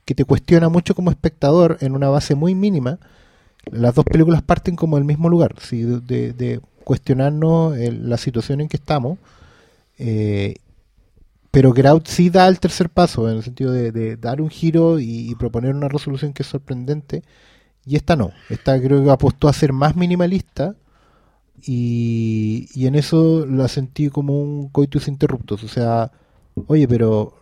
[0.05, 2.99] que te cuestiona mucho como espectador en una base muy mínima.
[3.71, 5.83] Las dos películas parten como del mismo lugar, ¿sí?
[5.83, 9.19] de, de- cuestionarnos el- la situación en que estamos.
[9.99, 10.57] Eh,
[11.51, 14.99] pero Get Out sí da el tercer paso, en el sentido de, dar un giro
[14.99, 17.23] y, y proponer una resolución que es sorprendente.
[17.87, 18.33] Y esta no.
[18.51, 20.77] Esta creo que apostó a ser más minimalista.
[21.67, 25.63] Y, y en eso la sentí como un coitus interruptus.
[25.65, 26.11] O sea,
[26.67, 27.35] oye, pero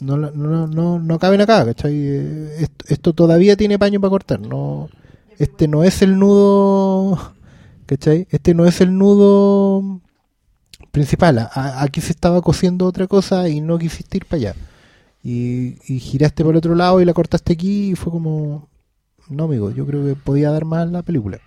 [0.00, 1.94] no, no, no, no caben acá, ¿cachai?
[2.58, 4.40] Esto, esto todavía tiene paño para cortar.
[4.40, 4.88] No,
[5.38, 7.34] este no es el nudo,
[7.86, 8.26] ¿cachai?
[8.30, 10.00] Este no es el nudo
[10.90, 11.48] principal.
[11.54, 14.54] Aquí se estaba cosiendo otra cosa y no quisiste ir para allá.
[15.22, 18.68] Y, giraste por el otro lado y la cortaste aquí y fue como...
[19.28, 21.38] No, amigo, yo creo que podía dar más la película.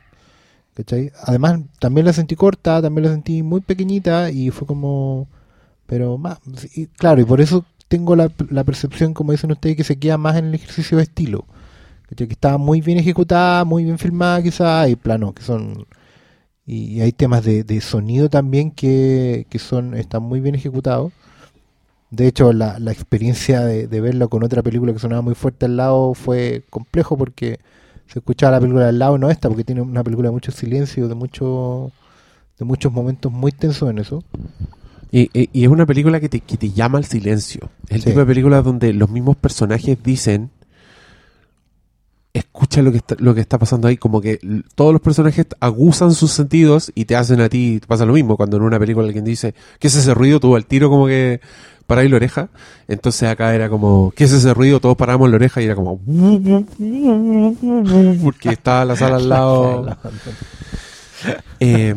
[0.74, 1.12] ¿Cachai?
[1.24, 5.28] Además, también la sentí corta, también la sentí muy pequeñita y fue como...
[5.86, 6.40] Pero más...
[6.98, 10.36] claro, y por eso tengo la, la percepción, como dicen ustedes, que se queda más
[10.38, 11.46] en el ejercicio de estilo.
[12.16, 15.86] Que está muy bien ejecutada, muy bien filmada quizás, hay planos que son...
[16.66, 21.14] Y hay temas de, de sonido también que, que son están muy bien ejecutados.
[22.10, 25.66] De hecho, la, la experiencia de, de verlo con otra película que sonaba muy fuerte
[25.66, 27.60] al lado fue complejo porque
[28.08, 31.08] se escuchaba la película al lado, no esta, porque tiene una película de mucho silencio,
[31.08, 31.92] de mucho
[32.58, 34.24] de muchos momentos muy tensos en eso.
[35.12, 37.70] Y, y- y es una película que te, que te llama al silencio.
[37.88, 38.06] Es el Sí.
[38.08, 40.50] tipo de película donde los mismos personajes dicen,
[42.34, 44.40] escucha lo que está, lo que está pasando ahí, como que
[44.76, 48.38] todos los personajes agusan sus sentidos y te hacen a ti, te pasa lo mismo,
[48.38, 50.40] cuando en una película alguien dice, ¿qué es ese ruido?
[50.40, 51.42] Tú al tiro como que
[51.88, 52.50] para ahí la oreja.
[52.88, 54.80] Entonces acá era como, ¿qué es ese ruido?
[54.80, 56.00] Todos paramos la oreja y era como,
[58.24, 59.98] porque estaba la sala al lado.
[61.60, 61.96] Eh,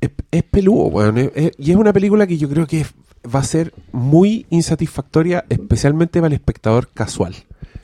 [0.00, 1.18] es, es peludo, weón.
[1.18, 2.84] Es- es- y es una película que yo creo que
[3.34, 7.34] va a ser muy insatisfactoria, especialmente para el espectador casual.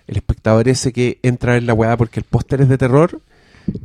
[0.06, 3.20] El espectador ese que entra en la weá porque el póster es de terror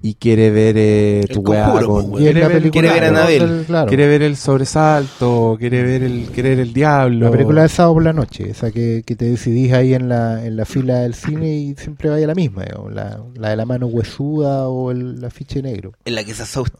[0.01, 3.07] y quiere ver eh, El tu weá con- quiere la ver- película quiere ver a
[3.09, 3.63] Anabel.
[3.67, 3.87] claro.
[3.87, 4.35] quiere ver el
[4.81, 7.25] sobresalto, quiere ver el, quiere ver el diablo.
[7.25, 10.45] La película de sábado por la noche, esa que, que te decidís ahí en la,
[10.45, 13.65] en la fila del cine y siempre vaya la misma, digamos, la, la de la
[13.65, 15.93] mano huesuda o el afiche negro.
[16.05, 16.77] En la que se, asus- sa-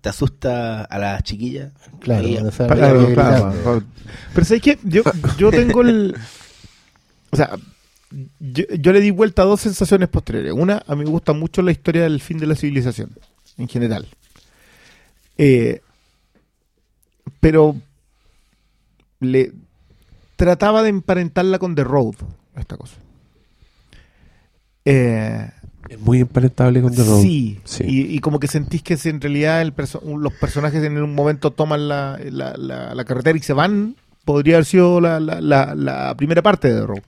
[0.00, 1.72] te asusta a la chiquilla.
[2.00, 3.84] Claro, claro, claro.
[4.34, 4.78] Pero ¿sabes qué?
[4.82, 5.02] Yo,
[5.36, 6.16] yo tengo el...
[7.30, 7.56] O sea,
[8.40, 10.52] yo, yo le di vuelta a dos sensaciones posteriores.
[10.52, 13.10] Una, a mí me gusta mucho la historia del fin de la civilización,
[13.56, 14.06] en general.
[15.36, 15.82] Eh,
[17.40, 17.76] pero
[19.20, 19.52] le
[20.36, 22.14] trataba de emparentarla con The Road,
[22.56, 22.96] esta cosa.
[24.84, 25.50] Eh,
[25.88, 27.22] Es muy emparentable con The Road.
[27.22, 27.84] Sí, Sí.
[27.86, 31.14] Y, y como que sentís que si en realidad el perso- los personajes en un
[31.14, 35.40] momento toman la, la- la- la carretera y se van, podría haber sido la, la-
[35.40, 37.02] la- la primera parte de The Road.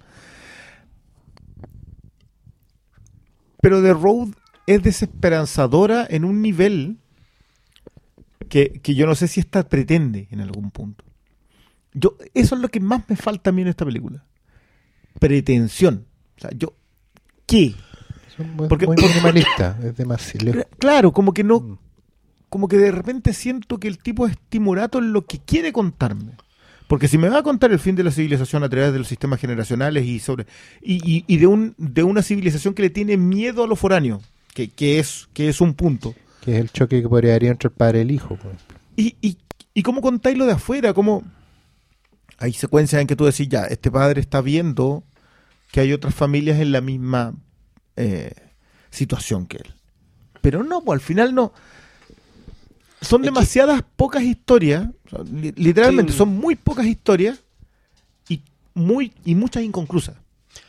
[3.63, 4.29] Pero The Road
[4.67, 6.99] es desesperanzadora en un nivel
[8.49, 11.05] que, que yo no sé si esta pretende en algún punto.
[11.93, 14.25] Yo, eso es lo que más me falta a mí en esta película.
[15.19, 16.07] Pretensión.
[16.39, 16.75] O sea, yo,
[17.47, 17.75] ¿qué?
[18.69, 20.53] Porque- muy minimalista, es demasiado.
[20.53, 21.79] Cla- Claro, como que no, Mm.
[22.49, 26.33] como que de repente siento que el tipo es timorato en lo que quiere contarme.
[26.89, 29.07] Porque si me va a contar el fin de la civilización a través de los
[29.07, 30.47] sistemas generacionales y sobre
[30.83, 34.21] y, y- y de un de una civilización que le tiene miedo a lo foráneo,
[34.55, 36.15] que, que es que es un punto.
[36.45, 38.37] Que es el choque que podría haber entre el padre y el hijo.
[38.43, 38.57] pues.
[38.97, 39.39] Y, y,
[39.73, 41.23] y cómo contáis lo de afuera, cómo
[42.39, 45.05] hay secuencias en que tú decís ya, este padre está viendo
[45.71, 47.35] que hay otras familias en la misma
[48.01, 48.33] eh,
[48.91, 49.75] situación que él.
[50.41, 51.53] Pero no, pues al final no.
[53.03, 56.19] Son Es que- demasiadas pocas historias, o sea, li- literalmente Sí.
[56.19, 57.39] son muy pocas historias
[58.29, 58.43] y
[58.75, 60.17] muy y muchas inconclusas.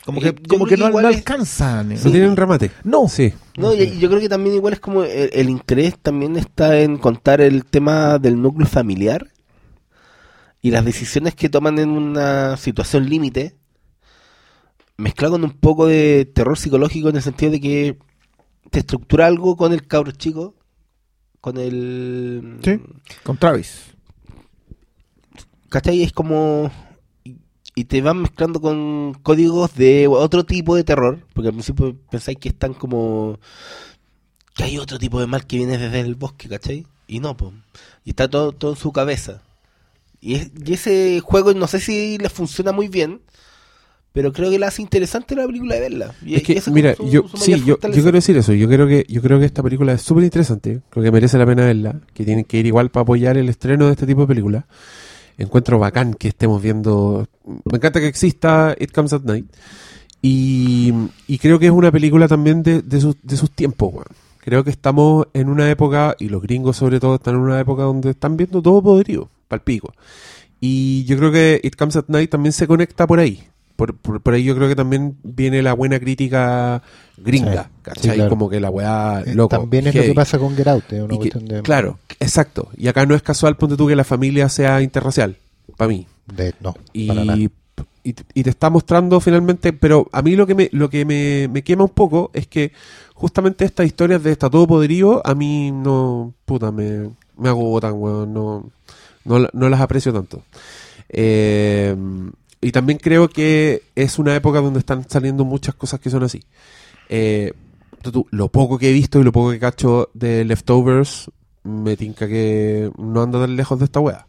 [0.06, 1.92] Como que, como que que no, igual no es- alcanzan.
[1.92, 2.00] eh.
[2.04, 2.72] ¿No tienen remate?
[2.84, 3.08] No.
[3.10, 3.34] Sí.
[3.58, 6.80] No, y, y yo creo que también igual es como el, el interés también está
[6.80, 9.28] en contar el tema del núcleo familiar
[10.62, 13.56] y las decisiones que toman en una situación límite,
[15.02, 17.98] mezclado con un poco de terror psicológico en el sentido de que
[18.70, 20.56] te estructura algo con el cabro chico,
[21.42, 22.60] con el...
[22.64, 22.80] Sí.
[23.24, 23.86] Con Travis.
[25.70, 26.04] ¿Cachai?
[26.04, 26.72] Es como...
[27.24, 32.38] y- te van mezclando con códigos de otro tipo de terror, porque al principio pensáis
[32.38, 33.40] que están como...
[34.56, 36.86] Que hay otro tipo de mal que viene desde el bosque, ¿cachai?
[37.08, 37.54] Y no, pues.
[38.04, 39.42] Y está todo, todo en su cabeza.
[40.20, 43.22] Y, es- y ese juego no sé si le funciona muy bien,
[44.14, 46.14] pero creo que le hace interesante la película de verla.
[46.26, 48.54] Y Es que, esa mira, su- yo, su sí, yo, yo quiero decir eso.
[48.54, 50.82] Yo creo que, yo creo que esta película es súper interesante.
[50.90, 52.00] Creo que merece la pena verla.
[52.14, 54.66] Que tienen que ir igual para apoyar el estreno de este tipo de películas.
[55.38, 57.26] Encuentro bacán que estemos viendo.
[57.46, 59.46] Me encanta que exista It Comes at Night.
[60.22, 60.94] Y,
[61.28, 64.06] y creo que es una película también de, de, sus, de sus tiempos, weón.
[64.40, 67.84] Creo que estamos en una época, y los gringos sobre todo están en una época
[67.84, 69.94] donde están viendo todo podrido, palpico.
[70.60, 73.44] Y yo creo que It Comes at Night también se conecta por ahí.
[73.82, 76.84] Por, por, por ahí yo creo que también viene la buena crítica
[77.18, 78.04] gringa, Sí, ¿cachai?
[78.04, 78.30] sí, claro.
[78.30, 79.58] Como que la weá, Eh, loco.
[79.58, 81.98] También es lo que pasa con Get Out, es una Y que- cuestión de, Claro,
[82.20, 82.68] exacto.
[82.78, 85.36] Y acá no es casual, ponte tú, que la familia sea interracial,
[85.78, 86.06] para mí.
[86.32, 86.74] de- no,
[87.08, 87.40] para nada.
[87.40, 87.50] Y,
[88.04, 91.48] y, y te está mostrando finalmente, pero a mí lo que me, lo que me,
[91.52, 92.74] me quema un poco es que
[93.16, 98.32] justamente estas historias de está todo podrido, a mí no, puta, me, me agotan, weón,
[98.32, 98.70] no,
[99.26, 100.44] no, no las aprecio tanto.
[101.10, 101.96] Eh,
[102.62, 106.44] y también creo que es una época donde están saliendo muchas cosas que son así.
[107.10, 107.54] Eh,
[108.32, 111.32] lo poco que he visto y lo poco que cacho de Leftovers,
[111.64, 114.28] me tinca que no anda tan lejos de esta wea.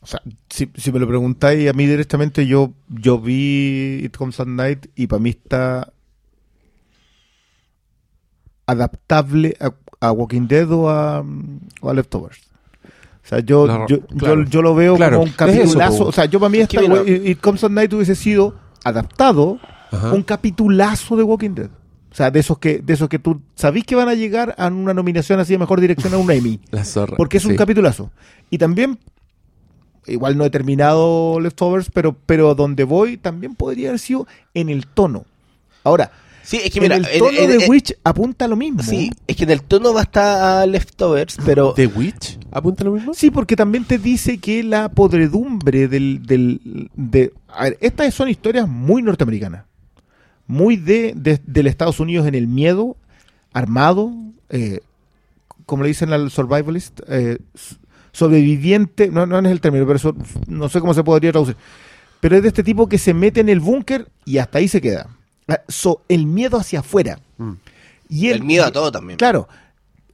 [0.00, 4.40] O sea, si, si me lo preguntáis a mí directamente, yo, yo vi It Comes
[4.40, 5.92] at Night y para mí está
[8.66, 9.56] adaptable
[10.00, 11.24] a, Walking Dead o a
[11.94, 12.51] Leftovers.
[13.24, 14.42] O sea, yo, No, yo, claro.
[14.42, 16.06] yo, yo lo veo Claro, como un es eso, capitulazo.
[16.06, 18.54] o sea, yo para mí esta It Comes at Night hubiese sido
[18.84, 19.58] adaptado
[19.92, 20.12] Ajá.
[20.12, 21.70] un capitulazo de Walking Dead.
[22.10, 24.66] O sea, de esos que, de esos que tú sabís que van a llegar a
[24.68, 26.60] una nominación así de mejor dirección a un Emmy.
[26.70, 27.16] La zorra.
[27.16, 28.10] Porque es un capitulazo.
[28.50, 28.98] Y también,
[30.06, 34.86] igual no he terminado Leftovers, pero, pero donde voy también podría haber sido en el
[34.86, 35.24] tono.
[35.84, 36.10] Ahora,
[36.42, 38.82] Sí, es que mira, en el tono en- de Witch apunta a lo mismo.
[38.82, 41.72] Sí, es que en el tono va a estar a Leftovers, pero...
[41.74, 42.38] ¿The Witch?
[42.50, 43.14] ¿Apunta lo mismo?
[43.14, 46.26] Sí, porque también te dice que la podredumbre del...
[46.26, 49.64] del de, a ver, estas son historias muy norteamericanas.
[50.46, 52.96] Muy de, de- del Estados Unidos en el miedo,
[53.52, 54.12] armado,
[54.50, 54.80] eh,
[55.64, 57.38] como le dicen al survivalist, eh,
[58.12, 60.14] sobreviviente, no, no es el término, pero
[60.48, 61.56] no sé cómo se podría traducir.
[62.20, 64.80] Pero es de este tipo que se mete en el búnker y hasta ahí se
[64.80, 65.08] queda.
[65.48, 67.18] Ah, so, el miedo hacia afuera.
[67.38, 67.52] Mm.
[68.08, 69.16] Y el miedo a todo también.
[69.18, 69.48] Claro.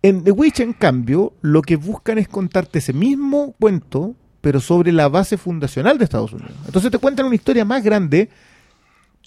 [0.02, 4.92] En The Witch, en cambio, lo que buscan es contarte ese mismo cuento, pero sobre
[4.92, 6.52] la base fundacional de Estados Unidos.
[6.66, 8.28] Entonces te cuentan una historia más grande,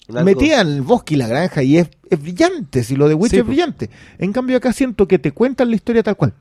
[0.08, 3.32] metida en el bosque y la granja, y es, es brillante, si lo de Witch
[3.32, 3.90] Sí, es brillante.
[4.18, 6.32] En cambio, acá siento que te cuentan la historia tal cual.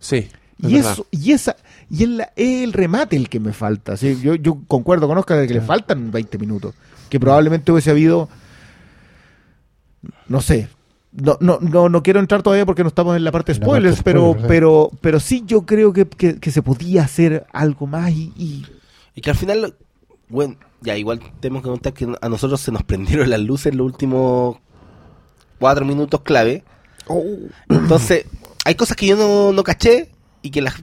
[0.00, 0.16] Sí.
[0.16, 0.30] es
[0.70, 0.92] Y verdad.
[0.92, 1.56] eso, y esa,
[1.88, 3.96] y es, la- es el remate el que me falta.
[3.96, 4.18] ¿sí?
[4.20, 6.74] Yo, yo concuerdo con Oscar de que le faltan 20 minutos.
[7.08, 8.28] Que probablemente hubiese habido.
[10.28, 10.68] No sé.
[11.12, 13.96] No, no, no, no quiero entrar todavía porque no estamos en la parte de spoilers,
[14.02, 17.86] parte de pero, pero, pero sí yo creo que, que- que se podía hacer algo
[17.86, 18.66] más y, y-
[19.14, 19.74] Y que al final,
[20.28, 23.78] bueno, ya igual tenemos que contar que a nosotros se nos prendieron las luces en
[23.78, 24.58] los últimos
[25.58, 26.64] cuatro minutos clave.
[27.70, 28.26] Entonces,
[28.66, 30.10] hay cosas que yo no, no caché
[30.42, 30.74] y que las,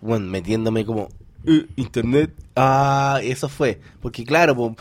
[0.00, 1.08] bueno, metiéndome como
[1.46, 3.80] "Eh, internet, ah, eso fue.
[4.00, 4.76] Porque claro, po,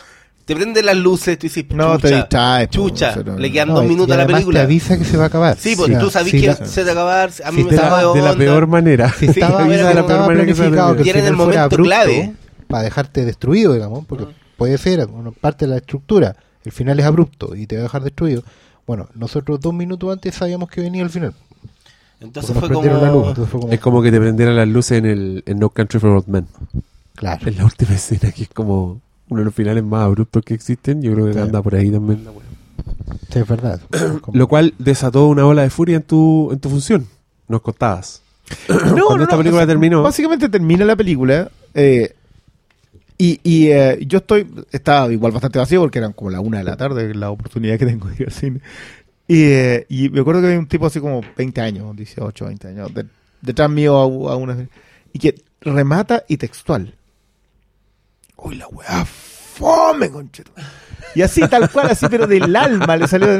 [0.45, 3.69] te prenden las luces, tú dices, No, te chucha, distraes, po, chucha, no- le quedan
[3.69, 4.60] No, dos minutos y a la película.
[4.60, 5.58] te avisa que se va a acabar.
[5.58, 7.67] Sí, pues tú sabes si que la- se te va a acabar, a mí Sí,
[7.69, 9.10] me la, de de la peor manera.
[9.17, 10.62] Si estaba, de la estaba peor manera que se
[11.03, 12.34] que en el momento abrupto clave.
[12.67, 14.27] para dejarte destruido, digamos, porque
[14.58, 15.08] puede ser
[15.41, 16.36] parte de la estructura.
[16.65, 18.43] El final es abrupto y te va a dejar destruido.
[18.88, 21.34] Bueno, nosotros dos minutos antes sabíamos que venía el final.
[22.19, 23.15] Entonces fue prendieron la luz.
[23.15, 23.29] como...
[23.29, 25.99] Entonces fue como, Es como que te prendieran las luces en el en No Country
[25.99, 26.47] for Old Men.
[27.15, 27.47] claro.
[27.47, 29.01] En la última escena, que es como
[29.33, 31.01] uno de los finales más abruptos que existen.
[31.01, 31.39] Yo creo que Sí.
[31.39, 32.23] anda por ahí también.
[32.25, 32.41] la wea.
[33.31, 33.81] Sí, es verdad.
[34.33, 37.07] Lo cual desató una ola de furia en tu, en tu función.
[37.47, 38.21] Nos contabas.
[38.69, 40.01] No, Cuando no, esta película terminó.
[40.03, 41.49] Básicamente termina la película.
[41.73, 42.13] eh,
[43.17, 44.47] y y eh, yo estoy.
[44.71, 47.85] Estaba igual bastante vacío porque eran como la una de la tarde, la oportunidad que
[47.85, 48.59] tengo de ir al cine.
[49.27, 52.67] Y, eh, y me acuerdo que había un tipo así como 20 años, 18, 20
[52.67, 53.05] años, de-
[53.41, 54.67] detrás mío a, a una.
[55.13, 56.93] Y que remata y textual.
[58.43, 59.06] Uy, la weá
[59.53, 60.51] fome, concheto.
[61.15, 63.39] Y así, tal cual, así, pero del alma le salió.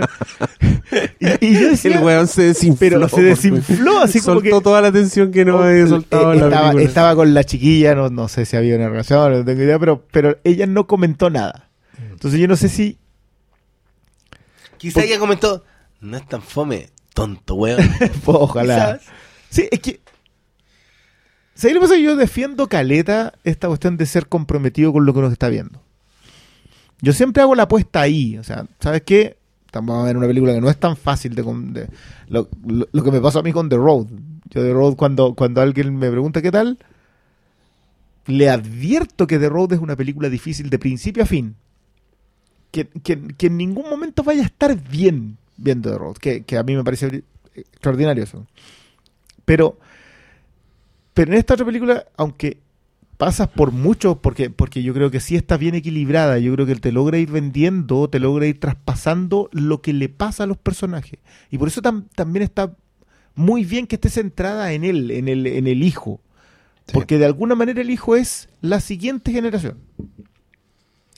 [1.20, 2.78] Y, y yo decía, el weón se desinfló.
[2.78, 4.64] pero se desinfló así como Soltó que.
[4.64, 8.10] toda la tensión que no había soltado Eh, en la estaba, con la chiquilla, no,
[8.10, 11.70] no sé si había una relación, no tengo idea, pero, pero ella no comentó nada.
[12.12, 13.00] Entonces yo no sé si...
[14.78, 15.64] Quizá ella comentó,
[16.02, 17.80] no es tan fome, tonto, weón.
[17.98, 19.00] pues, ojalá.
[19.00, 19.14] Quizás.
[19.50, 20.03] Sí, es que...
[21.56, 21.98] ¿Sabes lo que pasa?
[22.00, 25.82] Yo defiendo caleta esta cuestión de ser comprometido con lo que nos está viendo.
[27.02, 28.38] Yo siempre hago la apuesta ahí.
[28.38, 29.38] O sea, ¿sabes qué?
[29.72, 31.44] Vamos a ver una película que no es tan fácil de...
[31.44, 31.88] de-
[32.30, 34.08] lo, lo- lo que me pasó a mí con The Road.
[34.50, 36.78] Yo The Road, cuando, cuando alguien me pregunta qué tal,
[38.28, 41.56] le advierto que The Road es una película difícil de principio a fin.
[42.72, 46.16] Que, que- que en ningún momento vaya a estar bien viendo The Road.
[46.18, 48.48] Que, que a mí me parece extraordinario eso.
[49.46, 49.78] Pero,
[51.14, 52.62] pero en esta otra película, aunque
[53.18, 56.76] pasas por mucho, porque, porque yo creo que sí está bien equilibrada, yo creo que
[56.76, 61.20] te logra ir vendiendo, te logra ir traspasando lo que le pasa a los personajes.
[61.52, 62.76] Y por eso tam- también está
[63.36, 66.22] muy bien que esté centrada en él, en el, en el hijo.
[66.86, 66.92] Sí.
[66.94, 69.78] Porque de alguna manera el hijo es la siguiente generación.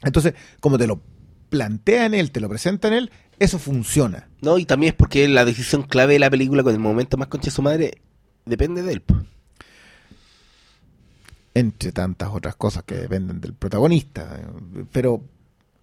[0.03, 1.01] Entonces, como te lo
[1.49, 4.29] plantea en él, te lo presenta en él, eso funciona.
[4.41, 7.29] No, y también es porque la decisión clave de la película con el momento más
[7.29, 8.01] concha de su madre
[8.45, 9.03] depende de él.
[11.55, 14.39] Entre tantas otras cosas que dependen del protagonista.
[14.91, 15.21] Pero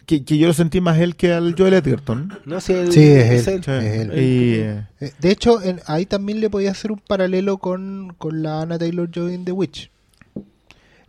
[0.06, 2.32] que, que yo lo sentí más él que al Joel Edgerton.
[2.44, 3.64] No, si él- Sí, es él.
[3.64, 3.70] Sí.
[3.70, 4.12] Es él.
[4.18, 4.54] Y,
[5.00, 8.78] eh, De hecho, en- ahí también le podía hacer un paralelo con, con la Anna
[8.78, 9.90] Taylor Joy en The Witch.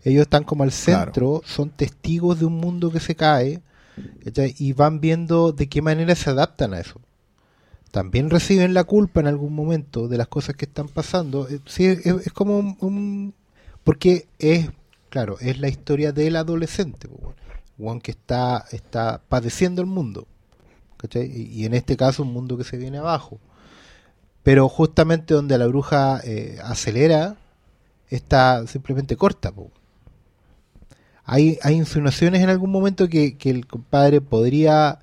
[0.06, 3.62] Ellos están como al centro, son testigos de un mundo que se cae
[4.58, 7.00] y van viendo de qué manera se adaptan a eso.
[7.92, 11.48] También reciben la culpa en algún momento de las cosas que están pasando.
[11.48, 13.34] Eh, Sí, es, es como un, un-
[13.84, 14.70] Porque es,
[15.10, 17.10] claro, es la historia del adolescente.
[17.78, 20.28] Weón que está, está padeciendo el mundo.
[20.98, 21.26] ¿cachai?
[21.26, 23.40] Y, en este caso un mundo que se viene abajo.
[24.44, 27.38] Pero justamente donde la bruja eh, acelera,
[28.10, 29.54] está simplemente corta.
[31.26, 35.00] Hay, hay insinuaciones en algún momento que, que el compadre podría...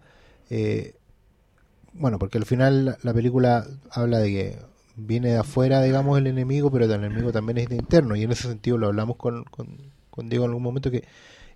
[0.50, 0.94] eh,
[1.92, 6.70] bueno, porque al final la película habla de que viene de afuera, digamos, el enemigo,
[6.70, 8.16] pero el enemigo también es de interno.
[8.16, 9.76] Y en ese sentido lo hablamos con, con,
[10.10, 11.04] con Diego en algún momento que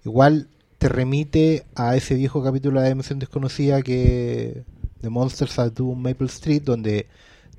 [0.05, 0.49] igual
[0.79, 4.65] te remite a ese viejo capítulo de Dimensión Desconocida que
[5.01, 7.07] de Monsters at Doom Maple Street, donde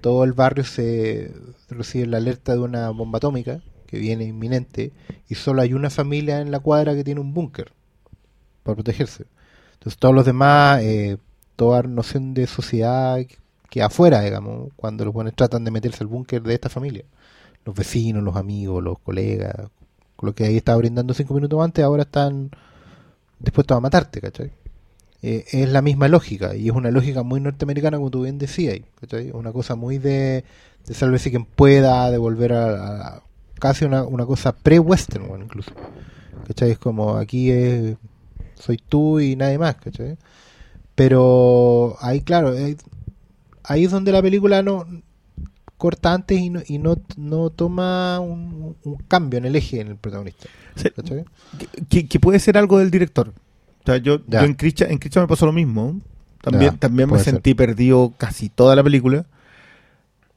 [0.01, 1.31] todo el barrio se
[1.69, 4.91] recibe la alerta de una bomba atómica que viene inminente
[5.29, 7.71] y solo hay una familia en la cuadra que tiene un búnker
[8.63, 9.25] para protegerse.
[9.73, 11.17] Entonces todos los demás, eh,
[11.55, 13.19] toda noción de sociedad
[13.75, 17.03] que afuera, digamos, cuando los buenos tratan de meterse al búnker de esta familia.
[17.65, 19.53] Los vecinos, los amigos, los colegas,
[20.15, 22.51] con los que ahí estaba brindando cinco minutos antes, ahora están
[23.37, 24.53] dispuestos a matarte, ¿cachai?
[25.21, 28.79] Eh, es la misma lógica, y es una lógica muy norteamericana, como tú bien decías,
[29.01, 29.31] ¿cachai?
[29.31, 30.45] Una cosa muy de,
[30.85, 33.23] de sálvese quien pueda, de volver a,
[33.59, 35.71] casi una, cosa pre-western, bueno, incluso.
[36.47, 36.71] ¿Cachai?
[36.71, 37.97] Es como aquí es,
[38.53, 40.17] soy tú y nadie más, ¿cachai?
[40.95, 42.77] Pero ahí, claro, ahí,
[43.67, 44.85] ahí es donde la película no
[45.77, 49.87] corta antes y no, y no, no toma un, un cambio en el eje en
[49.89, 50.47] el protagonista.
[50.75, 50.89] Sí,
[51.89, 53.29] que, que puede ser algo del director.
[53.29, 55.99] O sea, yo, en Christian, en Christian me pasó lo mismo.
[56.41, 59.25] También, Ya, también me sentí perdido casi toda la película.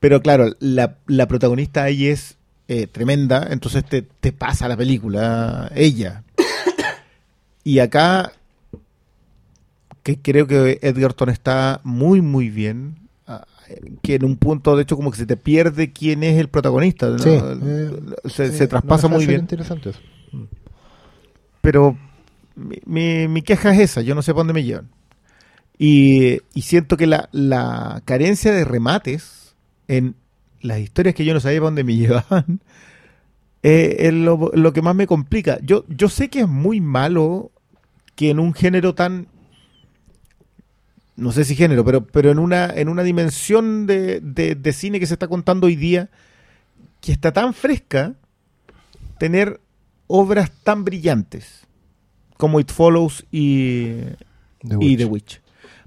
[0.01, 2.37] Pero claro, la, la protagonista ahí es
[2.69, 6.23] eh, tremenda, entonces te, te pasa la película ella.
[7.65, 8.33] y acá,
[10.03, 13.08] que creo que Edgerton está muy, muy bien.
[14.03, 17.09] Que en un punto, de hecho, como que se te pierde quién es el protagonista.
[17.11, 17.19] ¿no?
[17.19, 19.41] Sí, El- eh, se, se traspasa muy bien.
[19.41, 20.01] interesante eso.
[21.61, 21.97] Pero
[22.55, 24.89] mi, mi- mi queja es esa, yo no sé para dónde me llevan.
[25.79, 29.55] Y, y siento que la, la carencia de remates
[29.87, 30.15] en
[30.61, 32.61] las historias que yo no sabía para dónde me llevaban
[33.63, 35.59] eh, es lo, lo que más me complica.
[35.63, 37.51] Yo, yo sé que es muy malo
[38.17, 39.29] que en un género tan
[41.19, 45.01] no sé si género, pero, pero en una, en una dimensión de, de- de cine
[45.01, 46.09] que se está contando hoy día,
[47.01, 48.15] que está tan fresca,
[49.19, 49.61] tener
[50.07, 51.67] obras tan brillantes
[52.37, 53.95] como It Follows y,
[54.61, 54.99] The y Witch.
[54.99, 55.41] The Witch.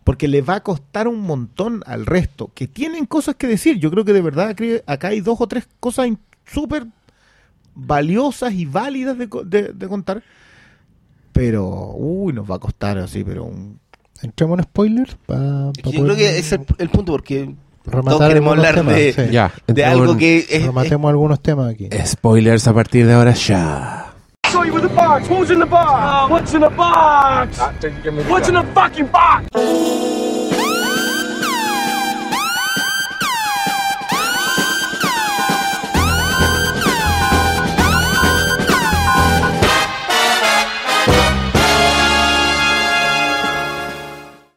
[0.04, 3.78] Porque le va a costar un montón al resto, que tienen cosas que decir.
[3.80, 4.56] Yo creo que de verdad
[4.86, 6.10] acá- hay dos o tres cosas
[6.46, 6.88] súper
[7.74, 10.24] valiosas y válidas de, de- de contar.
[11.32, 13.80] Pero, uy, nos va a costar así, pero un...
[14.24, 17.54] Entremos en spoilers Es que yo creo que es el, el punto, porque
[17.86, 19.22] Rematar todos queremos hablar temas, de, sí.
[19.32, 21.90] Ya, de algo que es, es- Rematemos algunos temas aquí.
[22.06, 24.08] Spoilers a partir de ahora ya.
[24.52, 25.28] show you with the box.
[25.30, 26.30] Who's in the box?
[26.30, 27.58] what's in the box?
[28.30, 29.48] What's in the fucking box?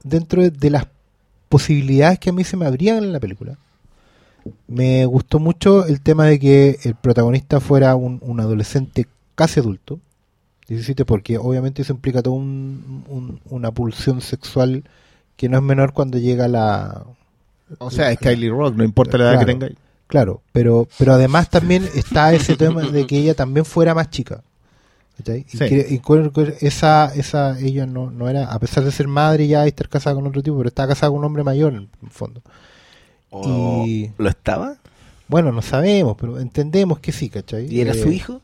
[0.05, 0.87] Dentro de, las
[1.49, 3.57] posibilidades que a mí se me abrían en la película,
[4.69, 9.99] me gustó mucho el tema de que el protagonista fuera un, un adolescente casi adulto,
[10.69, 14.85] 17, porque obviamente eso implica toda un- un- una pulsión sexual
[15.37, 17.05] que no es menor cuando llega la...
[17.79, 19.69] O sea, es Kylie Rock, no importa la edad que tenga.
[20.07, 24.43] Claro, pero, pero además también está ese tema de que ella también fuera más chica.
[25.47, 25.65] Sí.
[25.91, 29.89] y esa, esa, ella no, no era, a pesar de ser madre ya y estar
[29.89, 32.43] casada con otro tipo, pero estaba casada con un hombre mayor en el fondo.
[33.87, 34.77] y- ¿Lo estaba?
[35.29, 37.67] Bueno, no sabemos, pero entendemos que sí, ¿cachai?
[37.73, 38.41] ¿Y era Eh, su hijo?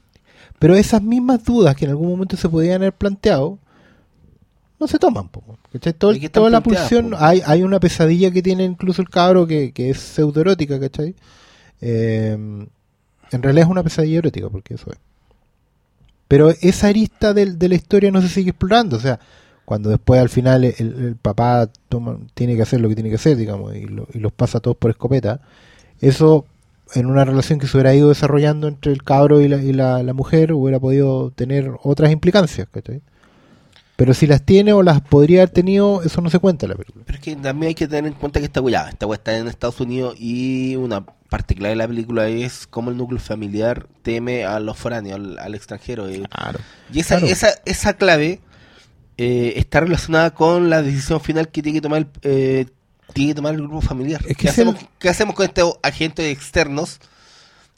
[0.58, 3.58] Pero esas mismas dudas que en algún momento se podían haber planteado,
[4.78, 5.42] no se toman, po,
[5.72, 5.92] ¿cachai?
[5.92, 9.10] Todo, ¿Y qué están toda la pulsión, hay, hay una pesadilla que tiene incluso el
[9.10, 11.14] cabro que, que es pseudoerótica, ¿cachai?
[11.82, 12.32] Eh,
[13.32, 14.98] en realidad es una pesadilla erótica, porque eso es.
[16.30, 19.18] Pero esa arista del- de la historia no se sigue explorando, o sea,
[19.64, 23.16] cuando después al final el, el papá toma, tiene que hacer lo que tiene que
[23.16, 25.40] hacer, digamos, y, lo- y los pasa a todos por escopeta,
[26.00, 26.46] eso
[26.94, 30.12] en una relación que se hubiera ido desarrollando entre el cabro y la, y la,
[30.14, 33.00] mujer hubiera podido tener otras implicancias, ¿cachai?
[33.96, 36.76] Pero si las tiene o las podría haber tenido, eso no se cuenta en la
[36.76, 37.04] película.
[37.06, 39.80] Pero es que también hay que tener en cuenta que esta weá está en Estados
[39.80, 44.60] Unidos y una parte clave de la película es cómo el núcleo familiar teme a
[44.60, 46.06] los foráneos, al, al extranjero.
[46.08, 46.22] eh.
[46.30, 46.58] Claro.
[46.92, 47.32] Y esa, Claro.
[47.32, 48.40] esa, esa clave
[49.16, 52.66] eh, está relacionada con la decisión final que tiene que tomar el, eh,
[53.14, 54.20] tiene que tomar el grupo familiar.
[54.22, 57.00] Es que ¿Qué, el- hacemos, qué hacemos con estos agentes externos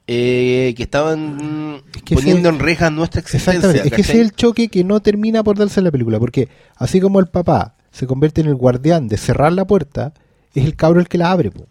[0.06, 3.52] eh, que estaban Es que poniendo ese- en rejas nuestra existencia?
[3.58, 6.18] Exactamente, es que ese es el choque que no termina por darse en la película,
[6.18, 10.12] porque así como el papá se convierte en el guardián de cerrar la puerta,
[10.54, 11.66] es el cabro el que la abre, po.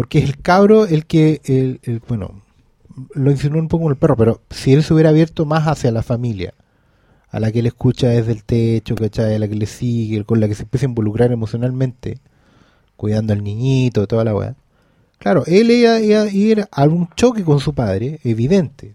[0.00, 2.40] Porque es el cabro el que, el, el- bueno,
[3.12, 5.92] lo insinuó un poco con el perro, pero si él se hubiera abierto más hacia
[5.92, 6.54] la familia,
[7.28, 9.34] a la que él escucha desde el techo, ¿cachai?
[9.34, 12.18] a la que le sigue, con la que se empieza a involucrar emocionalmente,
[12.96, 14.56] cuidando al niñito, toda la weá.
[15.18, 18.94] Claro, él iba, a ir a un choque con su padre, evidente,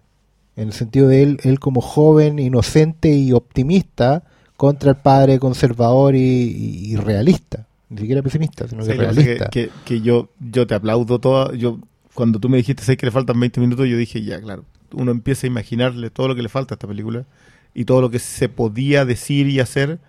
[0.56, 4.24] en el sentido de él, él como joven, inocente y optimista,
[4.58, 9.50] contra el padre conservador y realista, ni siquiera pesimista, sino que Sí, realista.
[9.50, 11.54] que, que, que yo, yo te aplaudo toda.
[11.56, 11.80] Yo,
[12.14, 14.66] cuando tú me dijiste sé que le faltan 20 minutos, yo dije, ya, claro.
[14.94, 17.26] Uno empieza a imaginarle todo lo que le falta a esta película
[17.74, 20.00] y todo lo que se podía decir y hacer,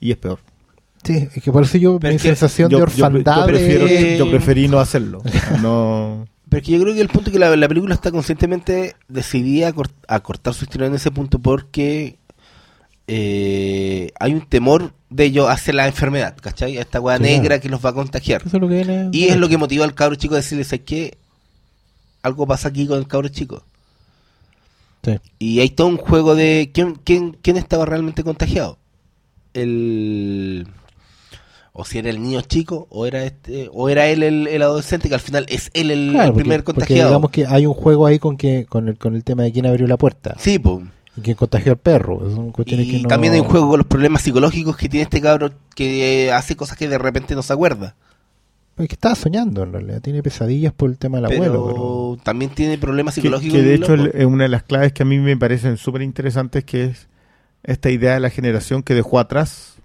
[0.00, 0.38] y es peor.
[1.04, 3.06] Sí, es que por eso yo, Pero mi es sensación Yo, de yo pre- yo
[3.06, 5.22] orfandad prefiero, de- yo preferí no hacerlo.
[5.62, 6.26] No.
[6.48, 8.94] Pero es que yo creo que el punto es que la, la película está conscientemente
[9.08, 12.18] decidida a, cort- a cortar su historia en ese punto porque
[13.08, 16.76] eh, hay un temor de ellos hacia la enfermedad, ¿cachai?
[16.78, 18.42] A esta weá Sí, negra que los va a contagiar.
[18.44, 20.68] Eso es lo que viene- Y es lo que motiva al cabro chico a decirles,
[20.68, 21.16] ¿sabes qué?
[22.22, 23.62] Algo pasa aquí con el cabro chico.
[25.04, 25.12] Sí.
[25.38, 28.78] Y hay todo un juego de quién, quién, quién estaba realmente contagiado.
[29.54, 30.66] El
[31.78, 35.08] o si era el niño chico, o era este, o era él el, el adolescente,
[35.10, 37.10] que al final es él el, Claro, el porque- primer porque contagiado.
[37.10, 39.66] digamos que hay un juego ahí con que con el, con el tema de quién
[39.66, 40.84] abrió la puerta Sí, pues.
[41.22, 42.20] Y contagió al perro.
[42.34, 45.04] Son cuestiones Y que no- también hay un juego con los problemas psicológicos que tiene
[45.04, 47.94] este cabro que hace cosas que de repente no se acuerda.
[48.76, 50.02] Es que estaba soñando en realidad.
[50.02, 51.66] Tiene pesadillas por el tema del pero, abuelo.
[52.16, 52.22] Pero...
[52.22, 53.56] también tiene problemas psicológicos.
[53.56, 56.62] que de hecho es una de las claves que a mí me parecen súper interesantes,
[56.64, 57.08] que es
[57.62, 59.76] esta idea de la generación que dejó atrás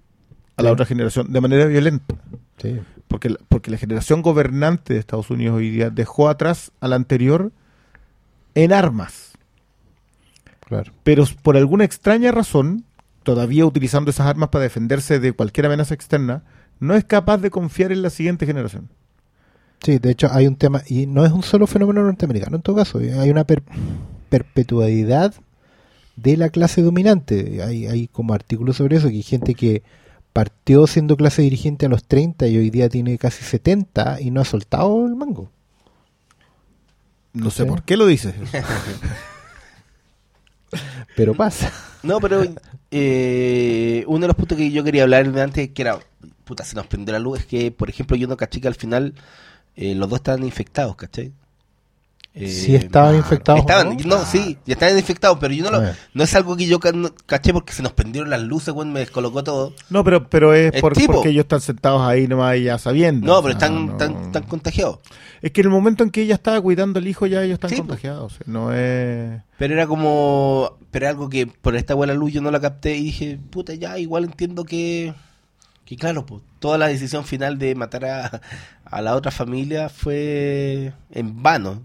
[0.57, 0.73] a la Sí.
[0.73, 2.15] otra generación de manera violenta.
[2.61, 2.79] Sí.
[3.07, 6.97] Porque, la- porque la generación gobernante de Estados Unidos hoy día dejó atrás a la
[6.97, 7.51] anterior
[8.55, 9.30] en armas.
[10.71, 10.93] Claro.
[11.03, 12.85] Pero por alguna extraña razón,
[13.23, 16.43] todavía utilizando esas armas para defenderse de cualquier amenaza externa,
[16.79, 18.87] no es capaz de confiar en la siguiente generación.
[19.83, 22.77] Sí, de hecho hay un tema, y no es un solo fenómeno norteamericano en todo
[22.77, 23.63] caso, eh, hay una per-
[24.29, 25.33] perpetuidad
[26.15, 27.61] de la clase dominante.
[27.61, 29.83] Hay, hay como artículos sobre eso, que hay gente que
[30.31, 34.39] partió siendo clase dirigente a los 30 y hoy día tiene casi 70 y no
[34.39, 35.51] ha soltado el mango.
[37.33, 37.69] No sé Sí.
[37.69, 38.33] por qué lo dices.
[41.15, 41.71] Pero pasa.
[42.03, 42.43] No, pero
[42.89, 45.99] eh, uno de los puntos que yo quería hablar de antes, que era,
[46.43, 48.75] puta, se nos prendió la luz, es que, por ejemplo, yo no caché que al
[48.75, 49.13] final
[49.75, 51.31] eh, los dos estaban infectados, ¿cachai?
[52.33, 54.05] Eh, Sí estaban infectados, Estaban, ¿o no?
[54.19, 56.79] no, sí, ya estaban infectados, pero yo no, lo, no es algo que yo
[57.25, 59.73] caché porque se nos prendieron las luces, weón, me descolocó todo.
[59.89, 63.27] No, pero, pero es por- porque ellos están sentados ahí nomás ya sabiendo.
[63.27, 64.99] No, pero están, no- están, están contagiados.
[65.41, 67.71] Es que en el momento en que ella estaba cuidando al hijo ya ellos están
[67.71, 68.37] Sí, contagiados.
[68.45, 69.41] no es...
[69.57, 70.77] Pero era como.
[70.89, 73.73] Pero era algo que por esta buena luz yo no la capté y dije, puta,
[73.73, 75.13] ya, igual entiendo que.
[75.83, 78.41] Que claro, pues, toda la decisión final de matar a,
[78.85, 81.81] a la otra familia fue en vano.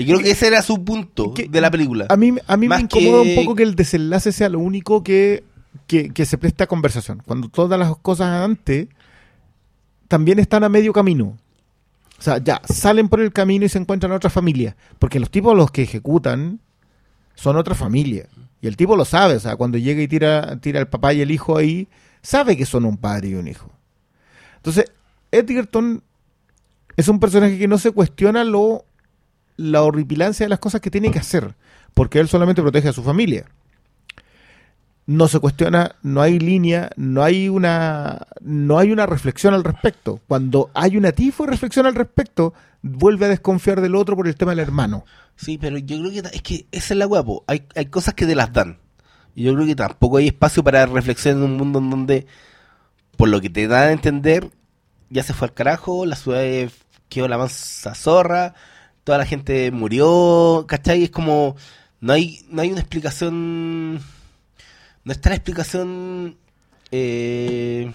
[0.00, 2.06] Y creo que ese era su punto que- de la película.
[2.08, 5.02] A mí, a mí me incomoda que- un poco que el desenlace sea lo único
[5.02, 5.44] que,
[5.86, 7.22] que, que se presta a conversación.
[7.26, 8.88] Cuando todas las cosas antes
[10.08, 11.36] también están a medio camino.
[12.18, 14.76] O sea, ya salen por el camino y se encuentran otra familia.
[14.98, 16.60] Porque los tipos los que ejecutan
[17.34, 18.26] son otra familia.
[18.60, 19.36] Y el tipo lo sabe.
[19.36, 21.86] O sea, cuando llega y tira, tira el papá y el hijo ahí,
[22.22, 23.70] sabe que son un padre y un hijo.
[24.56, 24.86] Entonces,
[25.30, 26.02] Edgerton
[26.96, 28.84] es un personaje que no se cuestiona lo
[29.58, 31.54] la horripilancia de las cosas que tiene que hacer,
[31.92, 33.44] porque él solamente protege a su familia.
[35.04, 40.20] No se cuestiona, no hay línea, no hay una no hay una reflexión al respecto.
[40.28, 44.36] Cuando hay una tifo de reflexión al respecto, vuelve a desconfiar del otro por el
[44.36, 45.04] tema del hermano.
[45.34, 47.42] Sí, pero yo creo que es que esa es la guapo.
[47.46, 48.78] Hay, hay cosas que te las dan.
[49.34, 52.26] Y yo creo que tampoco hay espacio para reflexión en un mundo en donde,
[53.16, 54.50] por lo que te dan a entender,
[55.10, 56.70] ya se fue al carajo, la ciudad eh,
[57.08, 58.54] quedó la mansa zorra,
[59.08, 61.04] toda la gente murió, ¿cachai?
[61.04, 61.56] Es como,
[61.98, 66.36] no hay, no hay una explicación, no está la explicación
[66.90, 67.90] eh,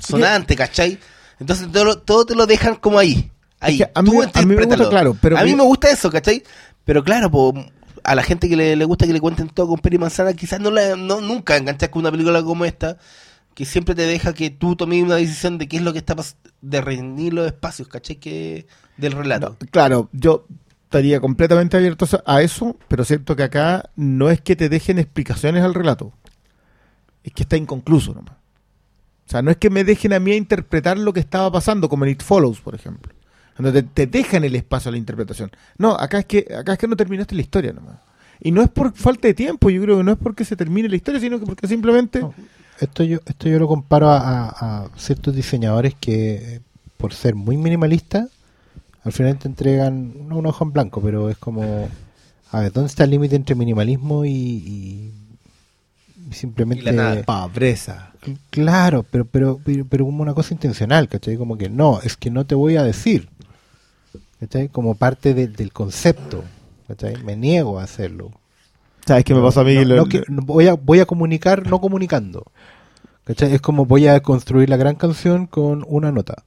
[0.00, 0.98] sonante, ¿cachai?
[1.38, 3.30] Entonces todo, todo te lo dejan como ahí.
[3.60, 4.88] Ahí, Es que a mí- tú a mí me gusta, interprétalo.
[4.88, 6.42] claro, pero a mí que- me gusta eso, ¿cachai?
[6.86, 7.52] Pero claro, po,
[8.02, 10.60] a la gente que le, le gusta que le cuenten todo con peri manzana, quizás
[10.60, 12.96] no, la, no nunca enganchas con una película como esta,
[13.54, 16.16] que siempre te deja que tú tomes una decisión de qué es lo que está
[16.16, 18.16] pas- de reunir los espacios, ¿cachai?
[18.16, 18.66] Que
[18.98, 19.56] del relato.
[19.60, 20.46] No, claro, yo
[20.84, 25.62] estaría completamente abierto a eso, pero siento que acá no es que te dejen explicaciones
[25.64, 26.12] al relato,
[27.24, 28.34] es que está inconcluso nomás.
[29.26, 31.88] O sea, no es que me dejen a mí a interpretar lo que estaba pasando,
[31.88, 33.12] como en It Follows, por ejemplo.
[33.58, 35.50] Donde te, te dejan el espacio a la interpretación.
[35.76, 37.96] No, acá es que acá es que no terminaste la historia nomás.
[38.40, 40.88] Y no es por falta de tiempo, yo creo que no es porque se termine
[40.88, 42.20] la historia, sino que porque simplemente...
[42.20, 42.32] No,
[42.80, 46.60] esto yo esto yo lo comparo a, a- a ciertos diseñadores que
[46.96, 48.28] por ser muy minimalistas
[49.04, 51.88] al final te entregan no un ojo en blanco pero es como
[52.50, 55.12] a ver dónde está el límite entre minimalismo y,
[56.32, 57.22] simplemente Y la nada.
[57.22, 58.12] Pobreza.
[58.22, 61.36] Cl- claro pero, pero pero pero como una cosa intencional ¿cachai?
[61.36, 63.28] como que no es que no te voy a decir
[64.40, 64.68] ¿cachai?
[64.68, 66.44] como parte del- del concepto
[66.86, 67.22] ¿cachai?
[67.24, 68.30] me niego a hacerlo
[69.06, 69.74] ¿Sabes qué me pasó a mí?
[69.76, 72.44] no, Lo- no que- no voy, a, voy a comunicar no comunicando.
[73.24, 73.54] ¿Cachai?
[73.54, 76.44] Es como voy a construir la gran canción con una nota.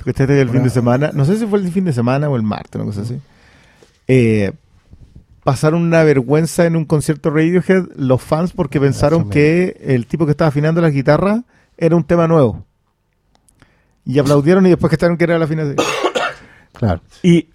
[0.00, 1.10] ¿Tú cachaste el fin de semana?
[1.12, 3.20] No sé si fue el fin de semana o el martes, una cosa así.
[4.08, 4.50] Eh,
[5.44, 9.34] pasaron una vergüenza en un concierto Radiohead los fans porque pensaron menos.
[9.34, 11.42] que el tipo que estaba afinando las guitarras
[11.76, 12.64] era un tema nuevo.
[14.06, 15.76] Y aplaudieron y después cacharon que era la afinación.
[16.72, 17.02] Claro.
[17.22, 17.48] Y,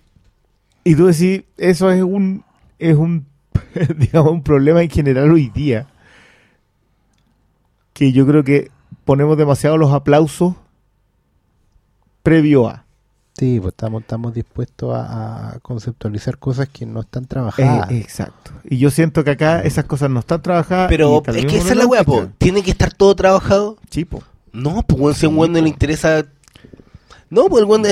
[0.83, 2.43] y tú decís, eso es un,
[2.77, 3.25] es un,
[3.97, 5.87] digamos, un problema en general hoy día.
[7.93, 8.69] Que yo creo que
[9.03, 10.53] ponemos demasiado los aplausos
[12.25, 12.83] previo a.
[13.37, 17.91] Sí, pues estamos, estamos dispuestos a, a conceptualizar cosas que no están Eh, trabajadas.
[17.91, 18.51] exacto.
[18.63, 20.87] Y yo siento que acá esas cosas no están trabajadas.
[20.89, 22.27] Pero es que esa es la weá, po.
[22.37, 23.77] Tiene que estar todo trabajado.
[23.89, 24.23] Sí, po.
[24.53, 26.25] No, pues si a un weón no le interesa.
[27.29, 27.83] No, pues el weón,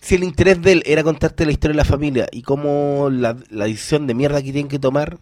[0.00, 3.36] si el interés de él era contarte la historia de la familia y cómo la,
[3.50, 5.18] la decisión de mierda que tienen que tomar,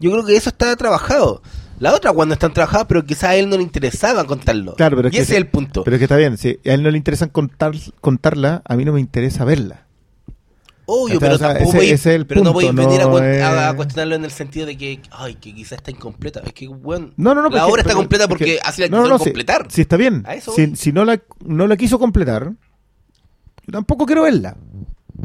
[0.00, 1.40] yo creo que eso está trabajado.
[1.80, 4.74] La otra cuando están trabajadas, pero quizás a él no le interesaba contarlo.
[4.74, 5.84] Claro, pero es y que ese es el punto.
[5.84, 8.84] Pero es que está bien, si a él no le interesa contar, contarla, a mí
[8.84, 9.84] no me interesa verla.
[10.90, 13.18] Obvio, pero tampoco ese- voy, ese es el pero no voy a venir a, no
[13.18, 16.40] es- a- a cuestionarlo en el sentido de que, ay, que quizás está incompleta.
[16.46, 17.50] Es que, bueno, No, no, no.
[17.50, 19.66] la obra está completa porque así la no, quisieron no, completar.
[19.68, 20.24] Sí, está bien.
[20.56, 22.52] Si, si no, la, no la quiso completar,
[23.66, 24.56] yo tampoco quiero verla.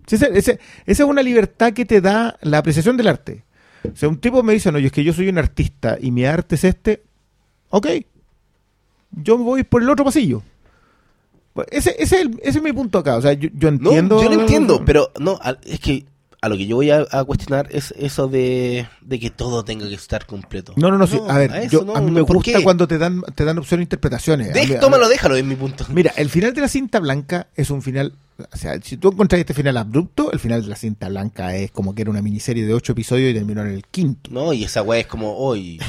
[0.05, 3.45] Si esa es una libertad que te da la apreciación del arte.
[3.91, 6.11] O sea, un tipo me dice, no, yo es que yo soy un artista y
[6.11, 7.03] mi arte es este.
[7.69, 7.87] Ok.
[9.11, 10.41] Yo voy por el otro pasillo.
[11.53, 13.15] Pues Ese, ese, es, el- ese es mi punto acá.
[13.17, 14.23] O sea, yo, yo No, entiendo.
[14.23, 16.05] yo lo entiendo, pero no, es que
[16.41, 19.87] a lo que yo voy a, a cuestionar es eso de, de que todo tenga
[19.87, 20.73] que estar completo.
[20.75, 21.19] No, no, no, sí.
[21.29, 22.63] A ver, eso yo, no, a mí me ¿por gusta qué?
[22.63, 24.49] cuando te dan, te dan opción de interpretaciones.
[24.49, 25.85] A mí- Dej- a mí- déjalo, es mi punto.
[25.89, 28.13] Mira, el final de la cinta blanca es un final.
[28.51, 31.71] O sea, si tú encontrás este final abrupto, el final de la cinta blanca es
[31.71, 34.31] como que era una miniserie de ocho episodios y terminó en el quinto.
[34.31, 35.79] No, y esa weá es como hoy.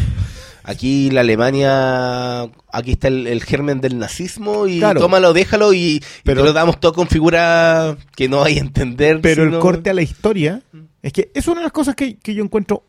[0.63, 2.43] Aquí la Alemania,
[2.73, 5.01] aquí está el, el germen del nazismo y Claro.
[5.01, 8.61] tómalo, déjalo y, y Pero- te lo damos todo con figura que no hay a
[8.61, 9.21] entender.
[9.21, 10.63] Pero el corte a la historia
[11.03, 12.83] es que es una de las cosas que, que yo encuentro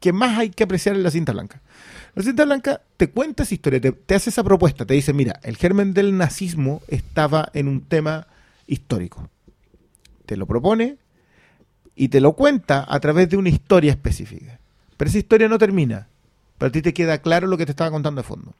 [0.00, 1.60] que más hay que apreciar en la cinta blanca.
[2.14, 5.38] La cinta blanca te cuenta esa historia, te, te hace esa propuesta, te dice, mira,
[5.42, 8.26] el germen del nazismo estaba en un tema
[8.70, 9.28] histórico.
[10.26, 10.96] Te lo propone
[11.94, 14.58] y te lo cuenta a través de una historia específica.
[14.96, 16.08] Pero esa historia no termina.
[16.56, 18.54] Pero a ti te queda claro lo que te estaba contando de fondo.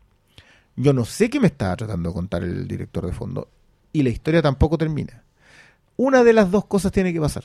[0.77, 3.49] Yo no sé qué me estaba tratando de contar el director de fondo.
[3.93, 5.23] Y la historia tampoco termina.
[5.97, 7.45] Una de las dos cosas tiene que pasar.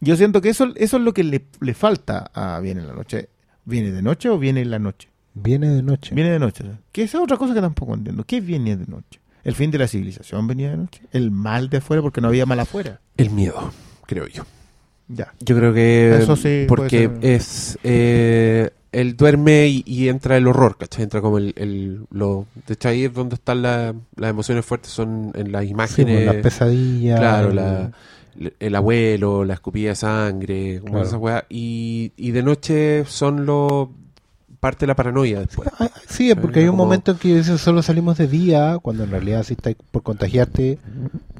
[0.00, 2.94] Yo siento que eso, eso es lo que le, le falta a Viene en la
[2.94, 3.28] Noche.
[3.64, 5.08] ¿Viene de noche o viene en la noche?
[5.34, 6.14] Viene de noche.
[6.14, 6.64] Viene de noche.
[6.92, 8.24] Que esa es otra cosa que tampoco entiendo.
[8.24, 9.20] ¿Qué viene de noche?
[9.46, 11.02] ¿El fin de la civilización venía de noche?
[11.12, 13.00] ¿El mal de afuera porque no había mal afuera?
[13.16, 13.72] El miedo,
[14.06, 14.44] creo yo.
[15.08, 15.32] Ya.
[15.40, 16.16] Yo creo que.
[16.18, 17.78] Eso sí Porque es.
[17.84, 21.04] eh, él duerme y, y entra el horror, ¿cachai?
[21.04, 21.52] Entra como el.
[21.56, 25.62] el lo, de hecho, ahí es donde están la- las emociones fuertes, son en las
[25.62, 26.14] Sí, imágenes.
[26.14, 27.20] pues, las pesadillas.
[27.20, 27.92] Claro, el- la-
[28.58, 31.44] el abuelo, la escupida de sangre, como Claro.
[31.48, 33.92] Y, y de noche son lo.
[34.58, 35.68] Parte de la paranoia después.
[35.78, 39.10] Ah, Sí, porque hay un momento en que dices solo salimos de día, cuando en
[39.10, 40.78] realidad si estás por contagiarte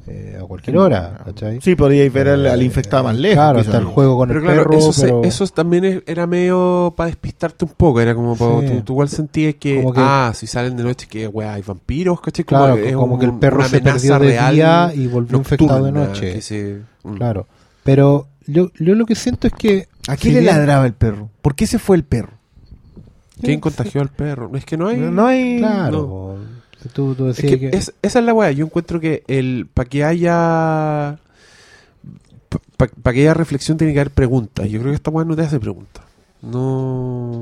[0.07, 1.59] eh, a cualquier hora, ¿cachai?
[1.61, 3.35] Sí, podríais ver al, al infectado más lejos.
[3.35, 6.25] Claro, está el juego con Pero el claro, perro, eso, se- eso también es- era
[6.27, 7.99] medio para despistarte un poco.
[7.99, 8.67] Era como, pa- Sí.
[8.77, 12.45] tú, tú igual sentías que, ah, si salen de noche, que weá, hay vampiros, ¿cachai?
[12.45, 15.37] Como claro, es como un- que el perro se perdió de real día y volvió
[15.37, 16.33] infectado de noche.
[16.33, 17.15] que se- mm.
[17.15, 17.47] Claro,
[17.83, 20.93] pero yo, yo lo que siento es que ¿A si quién le bien- ladraba el
[20.93, 21.29] perro?
[21.41, 22.36] ¿Por qué se fue el perro?
[23.41, 24.51] ¿Quién contagió al perro?
[24.55, 24.97] Es que no hay.
[24.97, 25.57] No hay...
[25.59, 26.37] Claro,
[26.81, 28.51] si tú, tú Es decías que que, es- esa es la weá.
[28.51, 31.19] Yo encuentro que el para que haya.
[32.77, 34.69] Para que haya reflexión tiene que haber preguntas.
[34.69, 36.03] Yo creo que esta weá no te hace preguntas.
[36.41, 37.41] No.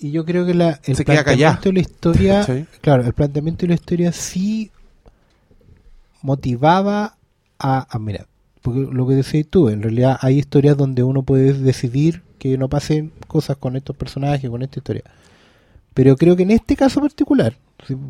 [0.00, 2.46] y yo creo que la, el Se planteamiento de la historia,
[2.80, 4.70] claro, el planteamiento de la historia sí
[6.22, 7.16] motivaba
[7.58, 8.26] a, a mira,
[8.62, 12.68] porque lo que decías tú, en realidad hay historias donde uno puede decidir que no
[12.68, 15.04] pasen cosas con estos personajes, con esta historia.
[15.94, 17.56] Pero creo que en este caso particular,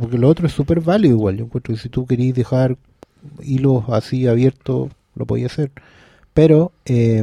[0.01, 2.78] porque lo otro es súper válido igual, yo encuentro que si tú querías dejar
[3.43, 5.70] hilos así abiertos, lo podías hacer.
[6.33, 7.22] Pero eh,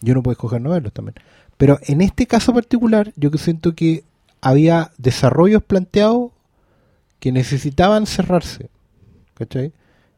[0.00, 1.14] yo no puedo escoger no verlos también.
[1.58, 4.02] Pero en este caso particular, yo que siento que
[4.40, 6.30] había desarrollos planteados
[7.20, 8.70] que necesitaban cerrarse.
[9.34, 9.74] ¿Cachai?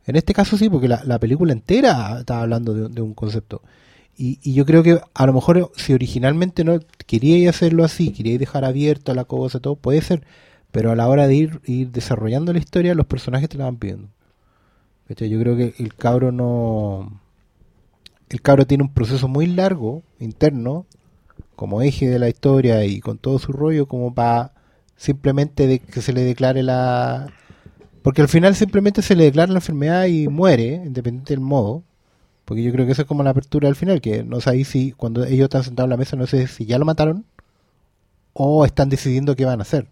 [0.06, 3.60] En este caso sí, porque la, la película entera estaba hablando de un concepto.
[4.16, 8.38] Y, y yo creo que a lo mejor si originalmente no queríais hacerlo así, queríais
[8.38, 10.22] dejar abierto la cosa, todo, puede ser.
[10.76, 14.08] Pero a la hora de ir, desarrollando la historia, los personajes te la van pidiendo.
[15.08, 17.20] Yo creo que el cabro no...
[18.28, 20.84] El cabro tiene un proceso muy largo, interno,
[21.54, 24.52] como eje de la historia y con todo su rollo, como para
[24.96, 27.32] simplemente de que se le declare la...
[28.02, 31.84] Porque al final simplemente se le declara la enfermedad y muere, independiente del modo.
[32.46, 34.92] Porque yo creo que eso es como la apertura al final, que no sabéis si
[34.92, 37.26] cuando ellos están sentados en la mesa, no sé si ya lo mataron
[38.32, 39.88] o están decidiendo qué van a hacer.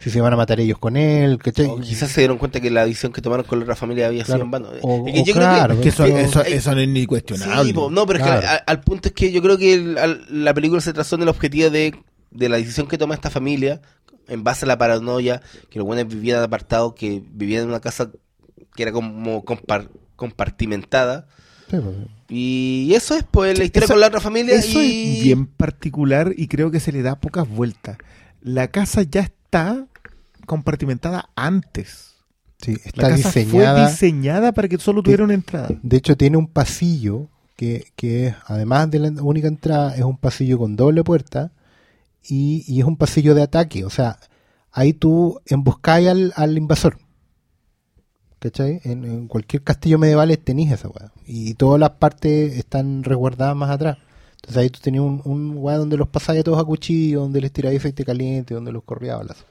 [0.00, 1.66] Si se van a matar ellos con él, ¿cachai?
[1.66, 4.24] O quizás se dieron cuenta que la decisión que tomaron con la otra familia había
[4.24, 4.68] sido en vano.
[4.82, 6.88] O- Es que o yo claro, creo Que eso, que- eso, eh, eso no es
[6.88, 7.64] ni cuestionable.
[7.68, 9.98] Sí, po, no, pero es que al, al punto es que yo creo que el-
[9.98, 11.94] al- la película se trazó en el objetivo de,
[12.32, 13.80] de la decisión que toma esta familia
[14.26, 15.40] en base a la paranoia,
[15.70, 18.10] que los buenos vivían apartados, que vivían en una casa
[18.74, 21.26] que era como compar- compartimentada.
[21.70, 21.96] Sí, pues,
[22.28, 25.46] Y eso es pues la historia Eso- con la otra familia Eso y es bien
[25.46, 27.96] particular y creo que se le da pocas vueltas.
[28.42, 29.86] La casa ya está
[30.46, 32.08] compartimentada antes
[32.60, 33.82] Sí, La está casa diseñada.
[33.84, 35.68] fue diseñada para que solo tuviera una entrada.
[35.82, 40.16] De hecho, tiene un pasillo que, que es, además de la única entrada, es un
[40.16, 41.50] pasillo con doble puerta
[42.24, 43.84] y, y es un pasillo de ataque.
[43.84, 44.16] O sea,
[44.70, 46.98] ahí tú emboscáis al, al invasor.
[48.42, 48.80] ¿Cachai?
[48.82, 51.12] En, cualquier castillo medieval tenéis esa weá.
[51.24, 53.98] Y todas las partes están resguardadas más atrás.
[54.34, 57.52] Entonces ahí tú tenías un, un weá donde los pasáis todos a cuchillo, donde les
[57.52, 59.46] tiráis aceite caliente, donde los balazos.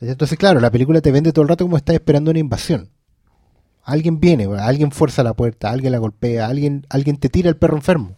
[0.00, 2.88] Entonces, claro, la película te vende todo el rato como estás esperando una invasión.
[3.82, 7.76] Alguien viene, alguien fuerza la puerta, alguien la golpea, alguien, alguien te tira el perro
[7.76, 8.16] enfermo.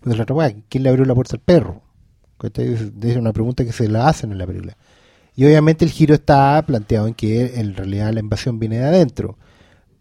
[0.00, 1.82] Pues la otra weá, ¿quién le abrió la puerta al perro?
[2.42, 4.76] Es una pregunta que se la hacen en la película.
[5.40, 9.38] Y obviamente el giro está planteado en que en realidad la invasión viene de adentro.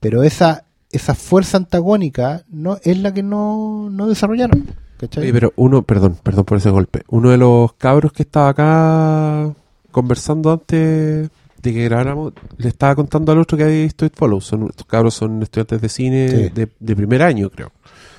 [0.02, 4.66] Pero esa, esa fuerza antagónica no es la que no, no desarrollaron.
[4.98, 5.24] ¿cachai?
[5.24, 7.04] Oye, pero uno, perdón, perdón por ese golpe.
[7.08, 9.54] Uno de los cabros que estaba acá
[9.92, 11.30] conversando antes
[11.62, 14.44] de que grabáramos, le estaba contando al otro que había visto It Follows.
[14.44, 16.50] Son, estos cabros son estudiantes de cine Sí.
[16.54, 17.72] de, de primer año, creo.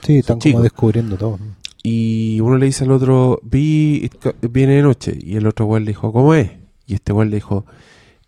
[0.02, 0.54] sí, están chicos.
[0.54, 1.38] como descubriendo todo.
[1.82, 4.10] Y uno le dice al otro, vi,
[4.50, 5.18] viene de noche.
[5.20, 6.50] Y el otro güey le dijo, ¿cómo es?
[6.90, 7.66] Y este güey le dijo,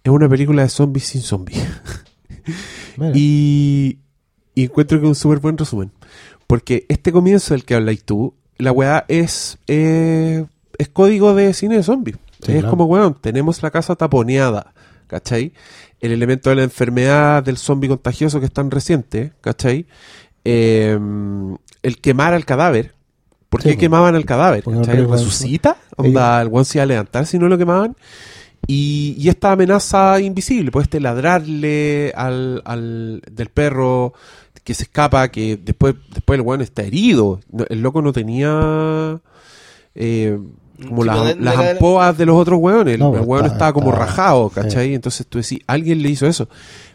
[0.04, 1.58] es una película de zombies sin zombies.
[3.14, 3.98] Y,
[4.54, 5.92] y encuentro que es un súper buen resumen.
[6.46, 10.44] Porque este comienzo del que habláis tú, la weá es, eh,
[10.76, 12.18] es código de cine de zombies.
[12.42, 12.70] Sí, es claro.
[12.70, 14.74] como, weón, tenemos la casa taponeada,
[15.06, 15.54] ¿cachai?
[16.00, 19.86] El elemento de la enfermedad del zombie contagioso que es tan reciente, ¿cachai?
[20.44, 20.98] Eh,
[21.82, 22.94] el quemar al cadáver.
[23.48, 24.64] ¿Por qué quemaban al cadáver?
[24.66, 25.78] ¿Resucita?
[25.96, 27.96] Onda, el weón se iba a levantar si no lo quemaban.
[28.66, 34.12] Y, y esta amenaza invisible, pues este ladrarle al, al del perro
[34.64, 37.40] que se escapa, que después, después el weón está herido.
[37.50, 39.20] No, El loco no tenía
[39.94, 40.38] eh,
[40.88, 42.94] como Sí, las, las era- ampoas de los otros weones.
[42.94, 44.94] El, No, el pero weón está- estaba como está- rajado, ¿cachai?
[44.94, 46.48] Entonces tú decís, alguien le hizo eso.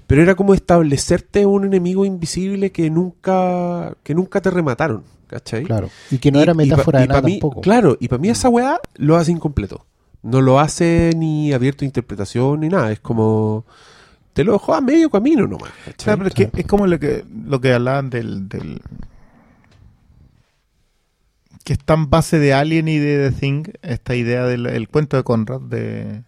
[0.07, 5.65] Pero era como establecerte un enemigo invisible que nunca, que nunca te remataron, ¿cachai?
[5.65, 5.89] claro.
[6.09, 7.59] Y que no Y- era y pa- metáfora y de nada mí- tampoco.
[7.61, 9.85] Claro, y para mí esa weá lo hace incompleto.
[10.23, 12.91] No lo hace ni abierto a interpretación ni nada.
[12.91, 13.65] Es como.
[14.33, 15.71] Te lo dejó a medio camino nomás.
[15.85, 16.03] ¿cachai?
[16.03, 18.81] Claro, pero es, que, es como lo que, lo que hablaban del, del.
[21.63, 25.17] que está en base de Alien y de The Thing, esta idea del el cuento
[25.17, 26.23] de Conrad, de.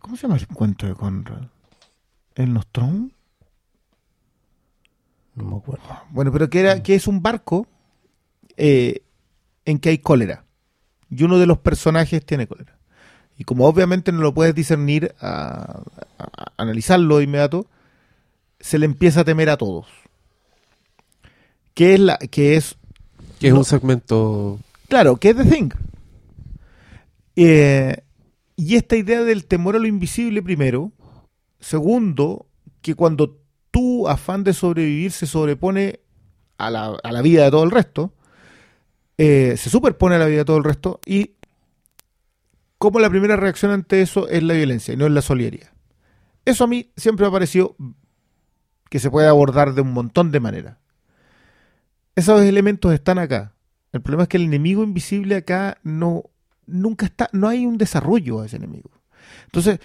[0.00, 1.42] ¿Cómo se llama el cuento de Conrad?
[2.34, 3.10] ¿El Nostromo?
[5.34, 5.84] No me acuerdo.
[6.10, 7.66] Bueno, pero que, era, que es un barco
[8.56, 9.02] eh,
[9.64, 10.44] en que hay cólera.
[11.10, 12.76] Y uno de los personajes tiene cólera.
[13.36, 15.82] Y como obviamente no lo puedes discernir, a,
[16.18, 17.66] a- a analizarlo de inmediato,
[18.60, 19.86] se le empieza a temer a todos.
[21.74, 22.76] Que es la, que es,
[23.38, 24.58] que es no- un segmento.
[24.88, 25.70] claro, que es The Thing.
[27.36, 28.02] Eh,
[28.56, 30.92] y esta idea del temor a lo invisible primero.
[31.60, 32.46] Segundo,
[32.82, 33.38] que cuando
[33.70, 36.00] tu afán de sobrevivir se sobrepone
[36.58, 38.12] a la, a la vida de todo el resto,
[39.22, 41.32] eh, se superpone a la vida de todo el resto y
[42.78, 45.68] como la primera reacción ante eso es la violencia y no es la solidaridad.
[46.46, 47.76] Eso a mí siempre me ha parecido
[48.88, 50.78] que se puede abordar de un montón de maneras.
[52.16, 53.52] Esos elementos están acá.
[53.92, 56.22] El problema es que el enemigo invisible acá no
[56.66, 58.88] nunca está, no hay un desarrollo a ese enemigo.
[59.44, 59.80] Entonces,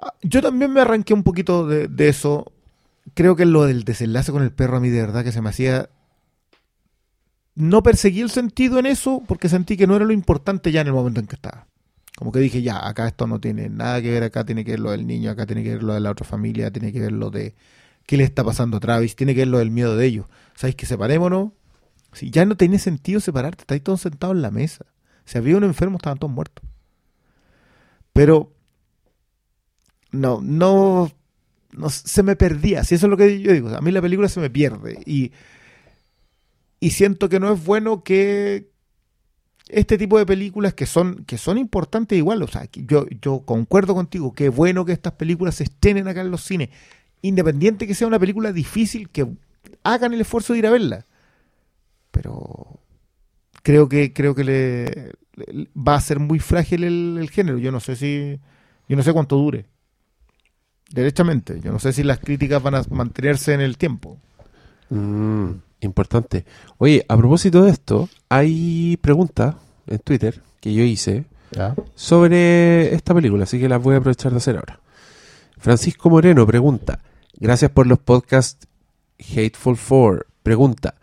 [0.00, 2.52] ah, yo también me arranqué un poquito de, de eso.
[3.14, 5.48] Creo que lo del desenlace con el perro a mí de verdad que se me
[5.48, 5.90] hacía
[7.58, 10.86] no perseguí el sentido en eso porque sentí que no era lo importante ya en
[10.86, 11.66] el momento en que estaba.
[12.16, 14.80] Como que dije, ya, acá esto no tiene nada que ver, acá tiene que ver
[14.80, 17.10] lo del niño, acá tiene que ver lo de la otra familia, tiene que ver
[17.10, 17.56] lo de
[18.06, 20.26] qué le está pasando a Travis, tiene que ver lo del miedo de ellos.
[20.54, 21.50] ¿Sabéis que separémonos?
[22.12, 24.86] Si ya no tiene sentido separarte, estáis todos sentados en la mesa.
[25.24, 26.64] Si había un enfermo, estaban todos muertos.
[28.12, 28.52] Pero
[30.12, 31.10] no, no,
[31.72, 32.84] no se me perdía.
[32.84, 35.32] Si eso es lo que yo digo, a mí la película se me pierde y
[36.80, 38.70] y siento que no es bueno que
[39.68, 43.94] este tipo de películas que son que son importantes igual, o sea, yo yo concuerdo
[43.94, 46.70] contigo, es bueno que estas películas se estrenen acá en los cines,
[47.22, 49.26] independiente que sea una película difícil que
[49.82, 51.04] hagan el esfuerzo de ir a verla.
[52.10, 52.80] Pero
[53.62, 55.12] creo que creo que le,
[55.76, 58.40] va a ser muy frágil el, el género, yo no sé si
[58.88, 59.66] yo no sé cuánto dure.
[60.90, 64.18] Derechamente, yo no sé si las críticas van a mantenerse en el tiempo.
[64.88, 65.50] Mm,
[65.80, 66.44] importante.
[66.78, 69.54] Oye, a propósito de esto, hay preguntas
[69.86, 71.74] en Twitter que yo hice ¿Ya?
[71.94, 74.80] sobre esta película, así que las voy a aprovechar de hacer ahora.
[75.58, 77.00] Francisco Moreno pregunta,
[77.38, 78.66] gracias por los podcasts
[79.18, 80.26] Hateful Four.
[80.42, 80.94] Pregunta,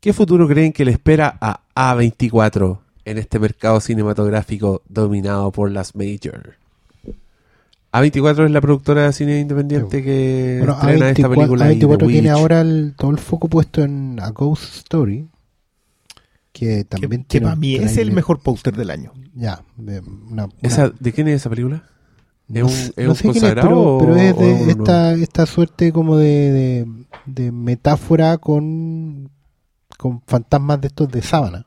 [0.00, 5.94] ¿qué futuro creen que le espera a A24 en este mercado cinematográfico dominado por las
[5.94, 6.56] major?
[7.92, 11.72] A24 es la productora de cine independiente que Bueno, estrena esta A24, película.
[11.72, 12.38] y The A24 tiene Witch.
[12.38, 15.28] ahora el- todo el foco puesto en A Ghost Story.
[16.52, 19.12] Que Que, también que tiene para un mí es el mejor póster del año.
[19.34, 21.84] Ya, de una- una- Esa- ¿De quién es esa película?
[22.48, 24.70] ¿Es no un, es no un sé quién es, consagrado pero, o- pero es de
[24.72, 26.86] esta, esta suerte como de, de,
[27.26, 29.30] de metáfora con,
[29.98, 31.66] con fantasmas de estos de sábana.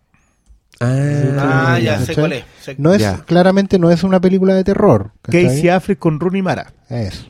[0.82, 2.44] Ah, ya sé cuál es.
[2.62, 3.20] Sé- No es, Ya.
[3.26, 5.12] claramente no es una película de terror.
[5.22, 5.46] ¿cachai?
[5.46, 6.74] Casey Affleck con Rooney Mara.
[6.90, 7.26] Eso.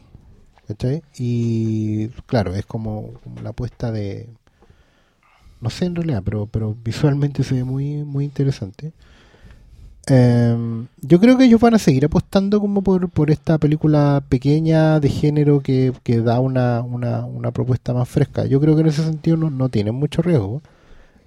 [0.68, 1.02] ¿Cachai?
[1.18, 4.30] Y claro, es como, como la apuesta de.
[5.60, 8.94] No sé en realidad, pero, pero visualmente se ve muy, muy interesante.
[10.08, 15.00] Em, yo creo que ellos van a seguir apostando como por, por esta película pequeña
[15.00, 18.46] de género que, que da una, una, una propuesta más fresca.
[18.46, 20.64] Yo creo que en ese sentido no, no tienen mucho riesgo.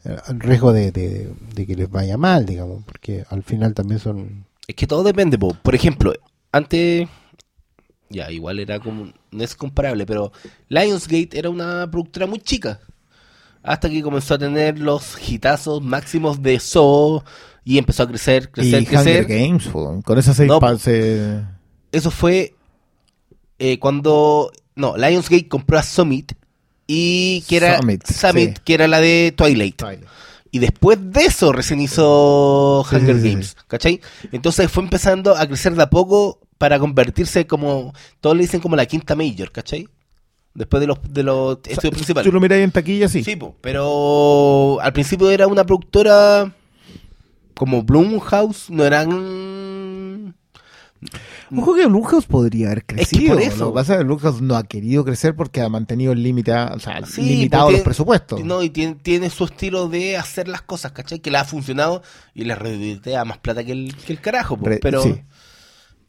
[0.04, 4.44] El riesgo de, de- de que les vaya mal, digamos, porque al final también son...
[4.66, 5.54] Es que todo depende, po.
[5.62, 6.12] por ejemplo,
[6.52, 7.08] antes,
[8.10, 10.32] ya igual era como, no es comparable, pero
[10.68, 12.80] Lionsgate era una productora muy chica.
[13.62, 17.22] Hasta que comenzó a tener los hitazos máximos de Saw
[17.64, 19.22] y empezó a crecer, crecer, y crecer.
[19.24, 20.02] Hunger Games, po.
[20.04, 21.42] con esas seis No, se-
[21.92, 22.54] Eso fue
[23.58, 26.32] eh, cuando, no, Lionsgate compró a Summit
[26.86, 28.62] y que era Summit, Summit, sí.
[28.64, 29.82] que era la de Twilight.
[30.50, 34.00] Y después de eso recién hizo Sí, Hunger sí, Games, ¿cachai?
[34.30, 38.76] Entonces fue empezando a crecer de a poco para convertirse como, todos le dicen como
[38.76, 39.88] la quinta major, ¿cachai?
[40.54, 42.30] Después de los, de los estudios principales.
[42.30, 43.24] Tú lo miráis en taquilla, sí.
[43.24, 46.54] Sí, po, pero al principio era una productora
[47.54, 49.10] como Blumhouse, no eran...
[51.56, 53.34] Ojo que Blumhouse podría haber Es que crecido.
[53.34, 53.58] por eso.
[53.64, 56.52] Lo que pasa es que Blumhouse no ha querido crecer porque ha mantenido el límite,
[56.52, 58.42] a- o sea, Sí, limitado los presupuestos.
[58.44, 61.20] No, y tiene, tiene su estilo de hacer las cosas, ¿cachai?
[61.20, 62.02] Que le ha funcionado
[62.34, 64.66] y le redondea más plata que el, que el carajo, po.
[64.80, 65.02] Pero...
[65.02, 65.22] sí.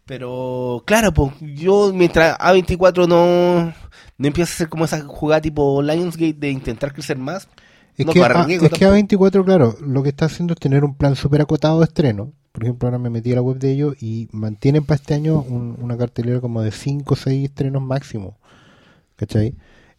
[0.06, 3.74] Pero, claro, pues yo mientras A24 no,
[4.18, 7.48] no empieza a hacer como esa jugada tipo Lionsgate de intentar crecer más,
[7.98, 8.86] Es no que, a, es que tampoco.
[8.86, 12.34] A24, claro, lo que está haciendo es tener un plan súper acotado de estreno.
[12.56, 15.42] Por ejemplo, ahora me metí a la web de ellos y mantienen para este año
[15.42, 18.38] un- una cartelera como de 5 o 6 estrenos máximo.
[19.18, 19.56] ¿Cachai?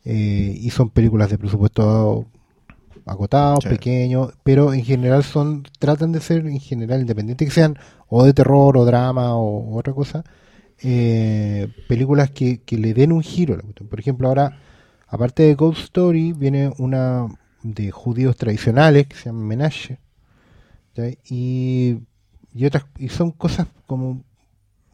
[0.06, 2.24] Eh, y son películas de presupuesto
[3.04, 3.68] acotados, Sí.
[3.68, 7.76] pequeños, pero en general son tratan de ser en general independientes que sean
[8.08, 10.24] o de terror o drama o, o otra cosa,
[10.82, 13.52] eh, películas que, que le den un giro.
[13.54, 13.88] a la cuestión.
[13.88, 14.58] Por ejemplo, ahora,
[15.08, 17.26] aparte de Ghost Story, viene una
[17.62, 19.98] de judíos tradicionales que se llama Menashe.
[20.94, 21.04] ¿ya?
[21.28, 21.98] Y,
[22.56, 24.22] y otras y son cosas como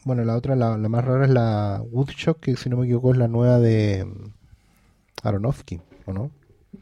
[0.04, 3.12] bueno la otra la, la más rara es la Woodchuck que si no me equivoco
[3.12, 6.30] es la nueva de mm, Aronofsky ¿o no?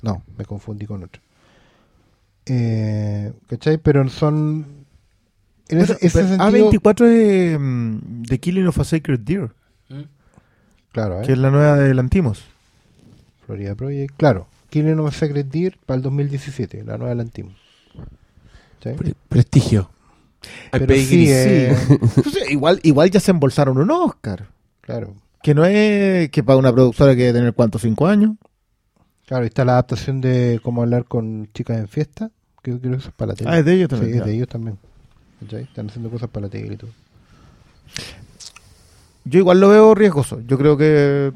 [0.03, 1.21] no me confundí con otra
[2.47, 3.77] eh, ¿cachai?
[3.79, 4.65] pero son
[5.69, 9.51] en ese, sentido A24 es mm, The Killing of a Sacred Deer,
[10.91, 11.27] claro ¿eh?
[11.27, 12.43] que es la nueva de Lantimos.
[13.47, 17.55] Florida Project claro Killing of a Sacred Deer para el 2017 la nueva de Lantimos
[18.79, 18.97] ¿cachai?
[18.97, 19.91] Pre- prestigio.
[20.71, 24.47] Pero sí, eh, Entonces, igual, igual ya se embolsaron un Oscar.
[24.81, 28.33] claro Que no es que para una productora que debe tener cuántos, cinco años.
[29.27, 32.31] Claro, está la adaptación de cómo hablar con chicas en fiesta,
[32.63, 33.51] que creo que eso es para la tele.
[33.51, 34.13] Ah, es de ellos Sí, también.
[34.15, 34.25] es ya.
[34.27, 34.79] de ellos también.
[35.41, 35.63] ¿Cachai?
[35.63, 36.91] Están haciendo cosas para la tele y todo.
[39.25, 40.41] Yo igual lo veo riesgoso.
[40.47, 41.33] Yo creo que.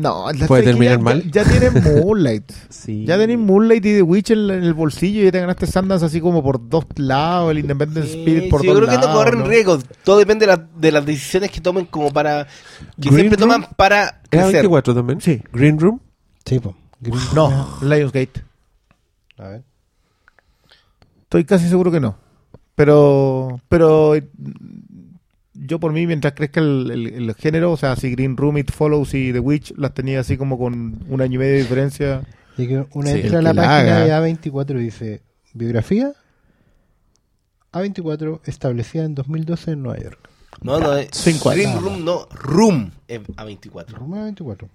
[0.00, 1.22] No, la ¿Puede que terminar ya, mal?
[1.32, 2.52] Ya, ya tienen Moonlight.
[2.68, 3.04] Sí.
[3.04, 6.20] Ya tenés Moonlight y The Witch en, el bolsillo y ya te ganaste Sundance así
[6.20, 9.10] como por dos lados, el Independent Sí, Spirit por sí, dos yo creo que lados.
[9.10, 9.46] no corren ¿no?
[9.46, 9.84] riesgos.
[10.04, 12.44] Todo depende de, la- de las decisiones que tomen como para...
[12.44, 13.50] Que Green siempre Room?
[13.50, 14.52] toman para ¿Era crecer.
[14.52, 15.20] 24 también?
[15.20, 15.42] Sí.
[15.52, 16.00] Green Room.
[16.44, 16.76] Sí, pues.
[17.34, 18.44] No, Lionsgate.
[19.38, 19.62] A ver.
[21.22, 22.16] Estoy casi seguro que no.
[22.76, 24.14] Pero, pero
[25.66, 28.70] yo por mí, mientras crezca el, el- el género, o sea, si Green Room, It
[28.70, 32.22] Follows y The Witch las tenía así como con un año y medio de diferencia.
[32.56, 34.20] Y que una Sí, entra a la página haga.
[34.20, 35.22] de A24 y dice:
[35.54, 36.12] Biografía.
[37.72, 40.28] A24 establecida en 2012 en Nueva York.
[40.62, 41.64] No, no, es- Cinco años.
[41.66, 43.88] Green Room no, Room es A24.
[43.90, 44.68] Roma A24.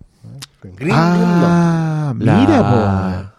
[0.78, 3.34] Green ah, La- mira,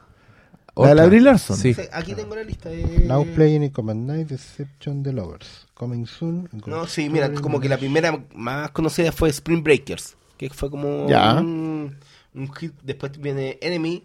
[0.74, 0.84] po.
[0.84, 1.56] La de la Larson.
[1.56, 1.72] Sí.
[1.72, 1.86] Room.
[1.92, 2.68] Aquí tengo la lista.
[2.68, 5.63] de- Now playing in Command Night, Deception the Lovers.
[5.74, 6.48] Coming soon.
[6.66, 11.08] No, sí, mira, como que la primera más conocida fue Spring Breakers, que fue como
[11.08, 11.34] Ya.
[11.34, 11.96] un,
[12.34, 12.72] un hit.
[12.82, 14.04] Después viene Enemy.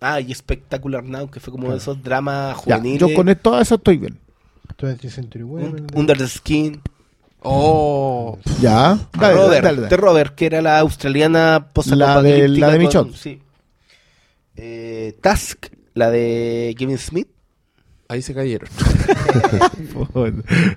[0.00, 3.00] Ah, y Spectacular Now, que fue como de esos dramas Ya, juveniles.
[3.00, 4.18] yo con todo eso estoy bien.
[4.78, 5.86] 20th Century Women.
[5.94, 6.80] Under the Skin.
[7.40, 8.38] Oh.
[8.60, 8.98] Ya.
[9.18, 9.88] Dale, Robert, dale, dale.
[9.88, 13.12] de Robert, que era la australiana La de- la de Michonne.
[13.14, 13.40] Sí.
[14.56, 17.28] Eh, Task, la de Kevin Smith.
[18.08, 18.68] Ahí se cayeron.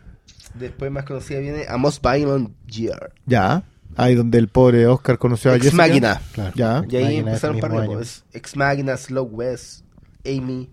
[0.60, 3.14] Después más conocida viene A Most Violent Year.
[3.26, 3.64] Ya.
[3.96, 5.84] Ahí donde el pobre Oscar conoció a Ex Jessica.
[5.84, 6.22] Máquina.
[6.32, 6.54] Claro.
[6.56, 6.84] Ya.
[6.90, 7.94] Y ahí Máquina empezaron para año.
[7.94, 9.84] pues, Ex Máquina, Slow West,
[10.26, 10.70] Amy,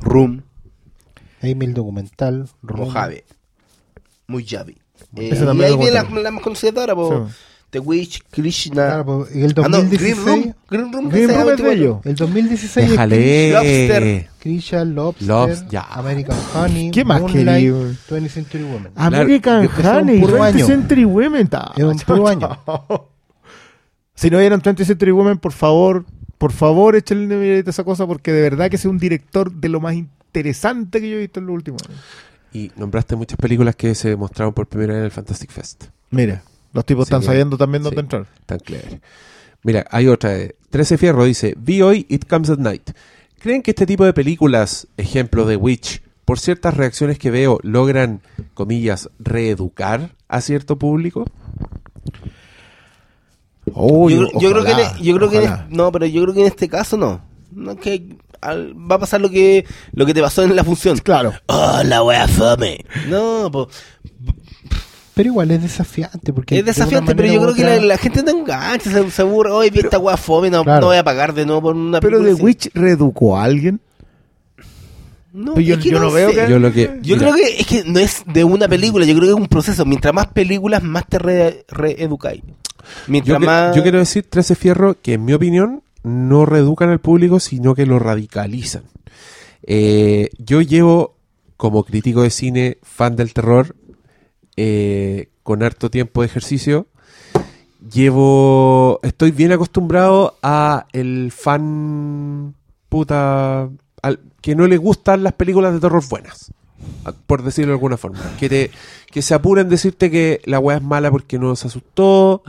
[0.00, 0.42] Room,
[1.42, 2.80] Amy el documental, Room.
[2.88, 3.24] Mojave,
[4.28, 4.76] Mujave.
[5.16, 7.28] Eh, Ese y también ahí viene la, la más conocida de ahora, po.
[7.28, 7.34] Sí.
[7.70, 8.74] The Witch, Krishna.
[8.74, 10.54] Claro, pues, y el Ah, no, 2016, Green Room.
[10.70, 11.72] Green Room, Green Room es de 24.
[11.72, 11.96] ellos.
[12.04, 13.50] el 2016 Déjale.
[13.52, 14.28] Lobster.
[14.38, 15.82] Krisha, Lobster, Lobs- ya.
[15.82, 17.72] American Honey, ¿Qué más Moonlight, quería?
[18.08, 18.92] 20th Century Woman.
[18.94, 20.66] American Claro, es Honey, puro 20 año.
[20.66, 21.48] Century Women.
[21.76, 22.48] Es un puro año.
[24.14, 26.06] Si no vieron 20 Century Women, por favor,
[26.38, 29.52] por favor, échenle una miradita a esa cosa porque de verdad que es un director
[29.52, 32.00] de lo más interesante que yo he visto en los últimos años.
[32.52, 35.84] Y nombraste muchas películas que se mostraron por primera vez en el Fantastic Fest.
[36.10, 36.42] Mira,
[36.76, 38.04] los tipos Sí, están que- sabiendo también dónde sí.
[38.04, 38.26] entrar.
[38.46, 39.00] Tan clever.
[39.64, 40.30] Mira, hay otra.
[40.30, 42.90] de 13 Fierro dice: Vi hoy It Comes at Night.
[43.40, 48.20] ¿Creen que este tipo de películas, ejemplo de Witch, por ciertas reacciones que veo, logran,
[48.54, 51.24] comillas, reeducar a cierto público?
[53.74, 55.66] Oh, yo, creo- yo creo que, yo creo ojalá.
[55.68, 57.20] es- no, pero yo creo que en este caso no.
[57.52, 60.98] No que al- va a pasar lo que lo que te pasó en la función.
[60.98, 61.32] Claro.
[61.46, 62.84] Oh, la wea fome.
[63.08, 63.68] No, po,
[65.16, 66.30] Pero igual es desafiante.
[66.34, 69.50] Porque es de desafiante, pero yo creo que la, gente no engancha, se, se aburre.
[69.50, 70.82] Hoy vi esta wea fome, no, Claro.
[70.82, 72.42] no voy a pagar de nuevo por una Pero The así.
[72.42, 73.80] Witch reeducó a alguien.
[75.32, 76.98] No, Pero yo- es que yo no veo que- Yo lo que.
[77.00, 79.48] Yo creo que es que no es de una película, yo creo que es un
[79.48, 79.86] proceso.
[79.86, 82.42] Mientras más películas, más te re- reeducáis.
[83.06, 83.74] Mientras yo, que- más.
[83.74, 87.86] yo quiero decir, 13 Fierro, que en mi opinión no reeducan al público, sino que
[87.86, 88.82] lo radicalizan.
[89.62, 91.16] Eh, yo llevo,
[91.56, 93.74] como crítico de cine, fan del terror,
[94.56, 96.86] eh, con harto tiempo de ejercicio,
[97.92, 102.54] llevo, estoy bien acostumbrado a el fan
[102.88, 103.68] puta,
[104.02, 106.52] al, que no le gustan las películas de terror buenas,
[107.26, 108.70] por decirlo de alguna forma, que te,
[109.10, 112.42] que se apuran en decirte que la weá es mala porque no se asustó,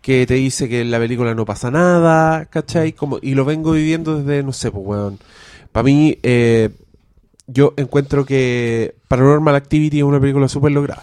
[0.00, 2.92] que te dice que en la película no pasa nada, ¿cachai?
[2.92, 5.18] Como, y lo vengo viviendo desde, no sé, pues weón.
[5.70, 6.70] Para mí, eh,
[7.46, 11.02] yo encuentro que Paranormal Activity es una película súper lograda.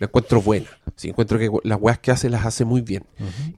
[0.00, 0.66] La encuentro buena.
[0.96, 3.04] Sí, encuentro que las weas que hace las hace muy bien.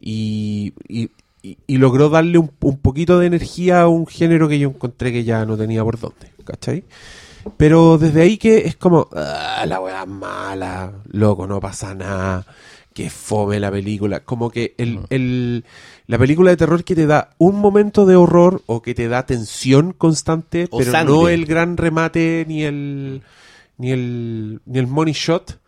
[0.00, 1.10] y, y,
[1.42, 5.12] y- y logró darle un, un poquito de energía a un género que yo encontré
[5.12, 6.30] que ya no tenía por dónde.
[6.44, 6.84] ¿Cachai?
[7.56, 12.46] Pero desde ahí que es como, "Ah, la wea es mala, loco, no pasa nada,
[12.94, 14.20] que fome la película.
[14.20, 15.64] Como que el, el-
[16.06, 19.26] la película de terror que te da un momento de horror o que te da
[19.26, 21.12] tensión constante, O pero sangre.
[21.14, 23.22] no el gran remate ni el,
[23.78, 25.58] ni el, ni el money shot,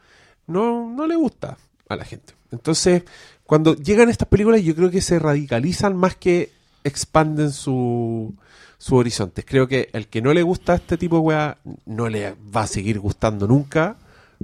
[0.46, 1.56] no, no le gusta
[1.88, 2.34] a la gente.
[2.50, 3.02] Entonces,
[3.46, 6.50] cuando llegan estas películas, yo creo que se radicalizan más que
[6.84, 8.34] expanden su,
[8.78, 9.44] su horizontes.
[9.46, 12.66] Creo que el que no le gusta este tipo de weá, no le va a
[12.66, 13.96] seguir gustando nunca.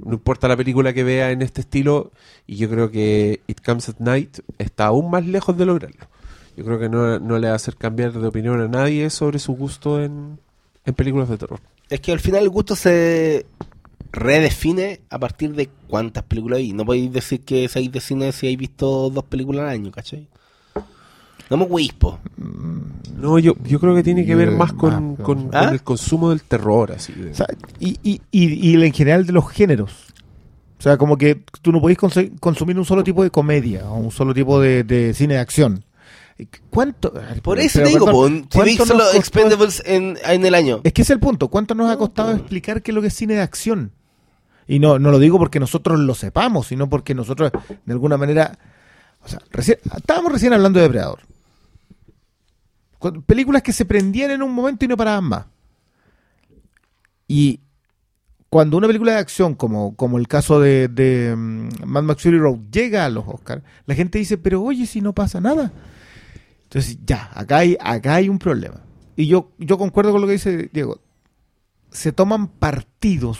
[0.03, 2.11] No importa la película que vea en este estilo.
[2.47, 6.07] Y yo creo que It Comes at Night está aún más lejos de lograrlo.
[6.57, 9.39] Yo creo que no, no le va a hacer cambiar de opinión a nadie sobre
[9.39, 10.39] su gusto en,
[10.85, 11.59] en películas de terror.
[11.89, 13.45] Es que al final el gusto se
[14.11, 16.73] redefine a partir de cuántas películas hay.
[16.73, 20.27] No podéis decir que seáis de cine si habéis visto dos películas al año, ¿cachai?
[21.49, 22.17] No me huís, po.
[23.17, 25.65] No, yo, yo creo que tiene que ver más con, ah, con- ¿Ah?
[25.65, 27.11] con el consumo del terror, así.
[27.13, 27.47] de- O sea,
[27.79, 29.91] y, y, y, y en general de los géneros.
[30.79, 33.97] O sea, como que tú no podéis conse- consumir un solo tipo de comedia o
[33.97, 35.83] un solo tipo de, de cine de acción.
[36.71, 37.13] ¿Cuánto?
[37.43, 40.79] Por eso te digo, veis ¿cuánto solo Expendables en, en el año.
[40.83, 41.49] Es que ese es el punto.
[41.49, 43.91] ¿Cuánto nos ha costado explicar qué es lo que es cine de acción?
[44.71, 47.51] Y no, no lo digo porque nosotros lo sepamos, sino porque nosotros,
[47.85, 48.57] de alguna manera.
[49.21, 51.19] O sea, recién, estábamos recién hablando de Depredador.
[52.97, 55.45] Cu- Películas que se prendían en un momento y no paraban más.
[57.27, 57.59] Y
[58.49, 62.39] cuando una película de acción, como, como el caso de, de mm, Mad Max Fury
[62.39, 65.73] Road, llega a los Oscars, la gente dice, pero oye, si no pasa nada.
[66.63, 68.79] Entonces, ya, acá hay, acá hay un problema.
[69.17, 71.01] Y yo, yo concuerdo con lo que dice Diego.
[71.91, 73.39] Se toman partidos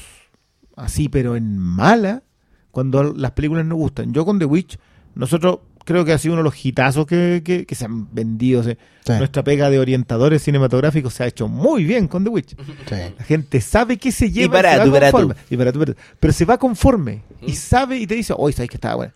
[0.82, 2.24] así, pero en mala,
[2.72, 4.14] cuando las películas no gustan.
[4.14, 4.78] Yo con The Witch,
[5.16, 8.62] nosotros creo que ha sido uno de los hitazos que, que- que se han vendido.
[8.62, 9.14] o sea, Sí.
[9.14, 12.56] Nuestra pega de orientadores cinematográficos se ha hecho muy bien con The Witch.
[12.56, 12.96] Sí.
[13.18, 15.12] La gente sabe que se lleva barato, se va barato.
[15.18, 15.42] conforme.
[15.50, 15.80] Y barato.
[16.20, 17.24] Pero se va conforme.
[17.42, 19.14] Y sabe y te dice, hoy sabes que estaba buena.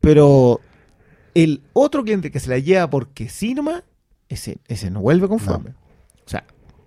[0.00, 0.60] Pero
[1.34, 3.82] el otro cliente que se la lleva porque sí nomás,
[4.28, 5.70] ese, ese no vuelve conforme.
[6.26, 6.44] O sea,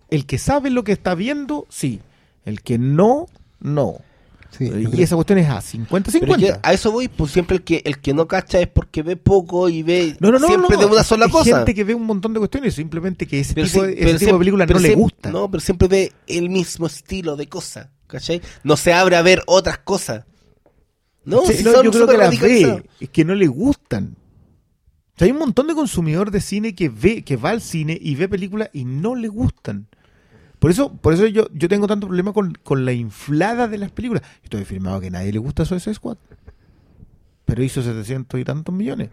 [0.09, 2.01] el que sabe lo que está viendo, sí.
[2.45, 3.27] El que no,
[3.59, 3.97] no.
[4.49, 6.19] Sí, y esa cuestión es a 50-50.
[6.21, 8.67] Pero es que a eso voy, pues siempre el que el que no cacha es
[8.67, 11.57] porque ve poco y ve No, no, no, siempre de una sola Hay cosa.
[11.57, 14.17] gente que ve un montón de cuestiones, simplemente que ese Pero tipo, de, ese tipo
[14.41, 15.31] siempre- pero no le gusta.
[15.31, 17.91] No, pero siempre ve el mismo estilo de cosa.
[18.07, 18.41] ¿Cachai?
[18.63, 20.23] No se abre a ver otras cosas.
[21.25, 24.15] No, Sí, si son yo creo que las ve, es que no le gustan.
[24.15, 27.97] O sea, hay un montón de consumidor de cine que ve, que va al cine
[27.99, 29.87] y ve películas y no le gustan.
[30.59, 33.91] Por eso, por eso yo, yo tengo tanto problema con, con la inflada de las
[33.91, 34.23] películas.
[34.43, 36.17] Estoy firmado que a nadie le gusta Suicide Squad.
[37.45, 39.09] Pero hizo 700 y tantos millones.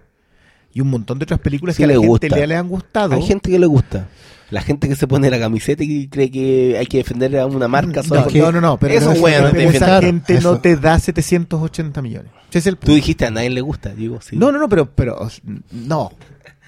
[0.72, 2.36] Y un montón de otras películas Sí que a la gente gusta.
[2.36, 3.14] le, le han gustado.
[3.14, 4.09] Hay gente que le gusta.
[4.51, 7.68] La gente que se pone la camiseta y cree que hay que defender a una
[7.68, 10.53] marca solo no, no, no, no, pero, Esos no, pero te esa gente Eso.
[10.53, 12.30] no te da 780 millones.
[12.51, 14.36] Ese es el Tú dijiste a nadie le gusta, digo, sí.
[14.36, 15.28] No, no, no, pero, pero
[15.70, 16.12] no.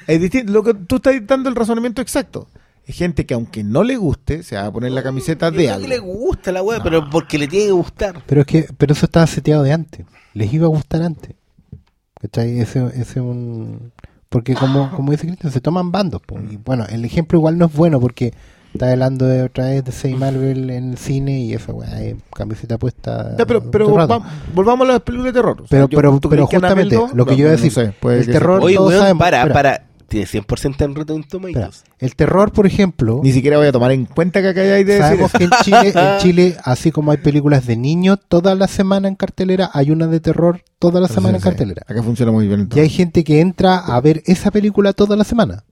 [0.06, 0.52] Es distinto.
[0.52, 2.48] Lo que tú estás dando el razonamiento exacto.
[2.86, 5.82] Es gente que aunque no le guste, se va a poner la camiseta de algo.
[5.82, 8.22] que le gusta la weá, pero porque le tiene que gustar.
[8.26, 10.06] Pero es que, pero eso estaba seteado de antes.
[10.34, 11.32] Les iba a gustar antes.
[12.20, 12.60] ¿Cachai?
[12.60, 13.92] Ese, ese un...
[14.28, 16.20] Porque como, como dice Cristian, se toman bandos.
[16.22, 16.38] po.
[16.40, 18.32] Y bueno, el ejemplo igual no es bueno porque
[18.72, 22.16] está hablando de otra vez de Say Marvel en el cine y esa weá es
[22.34, 23.34] camiseta puesta.
[23.38, 23.88] Ya, pero pero
[24.54, 25.62] volvamos a las películas de terror.
[25.62, 27.14] O sea, Pero, yo- pero, ¿tú pero justamente 2?
[27.14, 29.18] lo que No, yo iba a no decir, sé, el terror, Oye, todos weón, sabemos-
[29.20, 29.85] para, espera, para.
[30.08, 31.28] Tiene 100% en Rotten espera.
[31.28, 31.84] Tomatoes.
[31.98, 34.98] El terror, por ejemplo, Ni siquiera voy a tomar en cuenta que acá hay de
[34.98, 39.08] sabemos que en Chile, en Chile, así como hay películas de niños, toda la semana
[39.08, 41.82] en cartelera, hay una de terror toda la semana en Sí, cartelera.
[41.88, 42.60] Acá funciona muy bien.
[42.60, 42.82] Y entonces.
[42.84, 45.64] hay gente que entra a ver esa película toda la semana.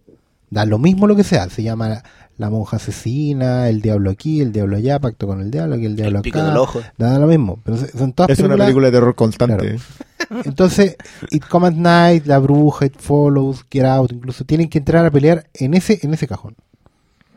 [0.50, 1.48] Da lo mismo lo que sea.
[1.48, 2.02] Se llama
[2.36, 5.96] La monja asesina, El diablo aquí, El diablo allá, Pacto con el diablo, aquí el
[5.96, 6.48] diablo El pico acá.
[6.48, 6.80] del ojo.
[6.98, 7.60] Da lo mismo.
[7.64, 9.78] Pero son todas Es una película de terror constante.
[10.44, 10.96] Entonces,
[11.30, 15.10] It Come at Night, La Bruja, It Follows, Get Out, incluso tienen que entrar a
[15.10, 16.56] pelear en ese, en ese cajón.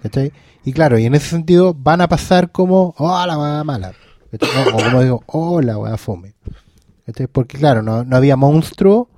[0.01, 0.31] ¿Cachai?
[0.63, 3.93] Y claro, y en ese sentido van a pasar como, oh, la weá mala.
[4.73, 6.33] O como digo, oh, la weá fome.
[7.05, 7.27] ¿Cachai?
[7.27, 9.09] Porque claro, no, no había monstruo,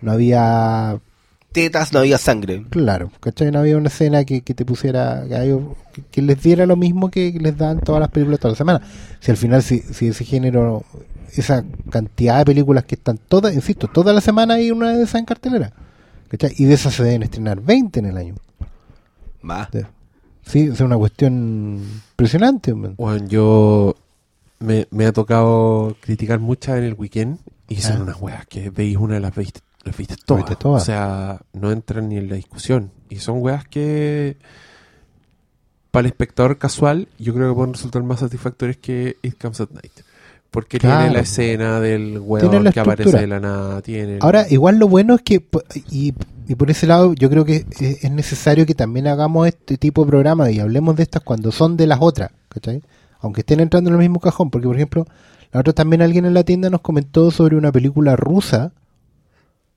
[0.00, 0.98] no había
[1.54, 2.66] Tetas, no había sangre.
[2.68, 3.50] Claro, ¿cachai?
[3.50, 5.58] No había una escena que, que te pusiera, que, hay-
[5.94, 8.82] que- que les diera lo mismo que les dan todas las películas toda la semana.
[9.20, 10.84] Si al final, si, si ese género,
[11.32, 15.20] esa cantidad de películas que están todas, insisto, toda la semana hay una de esas
[15.20, 15.72] en cartelera.
[16.28, 16.52] ¿cachai?
[16.58, 18.34] Y de esas se deben estrenar 20 en el año.
[19.48, 19.68] Va.
[19.72, 19.86] De-
[20.46, 21.80] Sí, es una cuestión
[22.10, 22.74] impresionante.
[22.74, 22.94] man.
[22.98, 23.96] Bueno, yo
[24.58, 27.38] me, me ha tocado criticar muchas en el weekend
[27.68, 28.02] y son Ah.
[28.02, 29.52] unas weas que veis una de las veis,
[29.84, 30.44] las viste todas.
[30.44, 30.82] viste todas.
[30.82, 32.90] O sea, no entran ni en la discusión.
[33.08, 34.36] Y son weas que
[35.90, 39.70] para el espectador casual yo creo que pueden resultar más satisfactorias que It Comes at
[39.70, 39.92] Night.
[40.50, 40.98] Porque Claro.
[41.00, 42.14] tiene la escena del
[42.62, 43.82] la que aparece de la nada.
[43.82, 45.44] Tiene el- Ahora, igual lo bueno es que,
[45.90, 46.14] y,
[46.46, 50.04] y por ese lado, yo creo que es, es necesario que también hagamos este tipo
[50.04, 52.82] de programas y hablemos de estas cuando son de las otras, ¿cachai?
[53.20, 55.06] Aunque estén entrando en el mismo cajón, porque por ejemplo,
[55.52, 58.72] la otra también alguien en la tienda nos comentó sobre una película rusa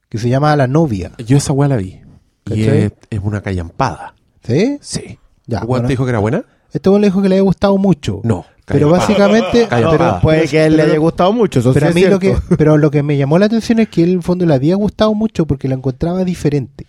[0.09, 1.99] que se llama La novia, Yo esa wea la vi.
[2.45, 2.83] Y ¿Cachai?
[2.83, 4.15] es, es una callampada.
[4.43, 4.77] ¿sí?
[4.81, 5.19] Sí.
[5.45, 5.87] Ya, ¿El weón bueno.
[5.87, 6.45] te dijo que era buena?
[6.71, 8.21] Este weón le dijo que le había gustado mucho.
[8.23, 8.45] No.
[8.65, 10.19] Pero básicamente, pero.
[10.21, 11.61] Puede que a él le haya gustado mucho.
[11.61, 13.79] Eso pero sí a mí es lo que, pero lo que me llamó la atención
[13.79, 16.85] es que él en el fondo le había gustado mucho porque la encontraba diferente.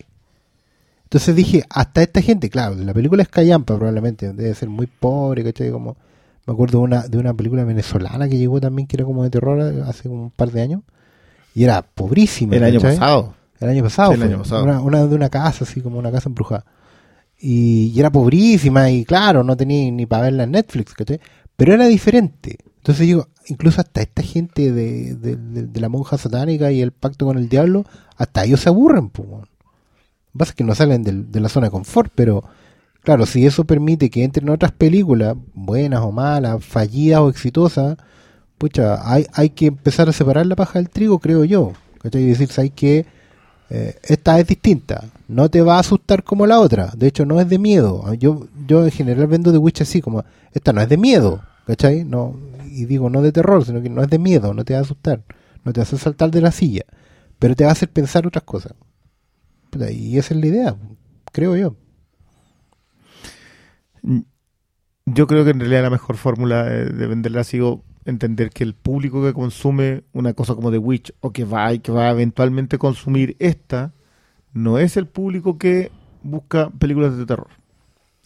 [1.04, 5.42] Entonces dije, hasta esta gente, claro, la película es callampa probablemente, debe ser muy pobre,
[5.44, 5.70] ¿cachai?
[5.70, 5.96] Como,
[6.46, 9.30] me acuerdo de una, de una película venezolana que llegó también, que era como de
[9.30, 10.82] terror hace un par de años,
[11.58, 12.56] y era pobrísima.
[12.56, 12.98] El año ¿cachai?
[12.98, 13.34] pasado.
[13.60, 14.08] El año pasado.
[14.10, 14.28] Sí, el fue.
[14.28, 14.64] año pasado.
[14.64, 16.64] Una, una de una casa, así como una casa embrujada.
[17.40, 21.20] Y, y era pobrísima y claro, no tenía ni para verla en Netflix, ¿cachai?
[21.56, 22.58] Pero era diferente.
[22.78, 26.92] Entonces digo, incluso hasta esta gente de, de, de- de la monja satánica y el
[26.92, 27.84] pacto con el diablo,
[28.16, 29.28] hasta ellos se aburren, pues.
[29.28, 32.44] Lo que pasa es que no salen del- de la zona de confort, pero
[33.02, 37.96] claro, si eso permite que entren otras películas, buenas o malas, fallidas o exitosas,
[38.58, 41.72] pucha, hay, hay que empezar a separar la paja del trigo, creo yo.
[42.00, 42.22] ¿Cachai?
[42.22, 43.06] Y decir, ¿sabes qué?
[43.70, 47.38] Eh, esta es distinta, no te va a asustar como la otra, de hecho no
[47.38, 48.14] es de miedo.
[48.14, 52.04] Yo, yo en general vendo The Witch así, como, esta no es de miedo, ¿cachai?
[52.04, 54.78] No, y digo no de terror, sino que no es de miedo, no te va
[54.78, 55.22] a asustar,
[55.64, 56.84] no te va a hacer saltar de la silla,
[57.38, 58.72] pero te va a hacer pensar otras cosas.
[59.90, 60.76] Y esa es la idea,
[61.30, 61.76] creo yo.
[65.04, 68.64] Yo creo que en realidad la mejor fórmula de, de venderla ha sido entender que
[68.64, 72.08] el público que consume una cosa como The Witch o que va y que va
[72.08, 73.92] a eventualmente consumir esta
[74.54, 75.90] no es el público que
[76.22, 77.48] busca películas de terror.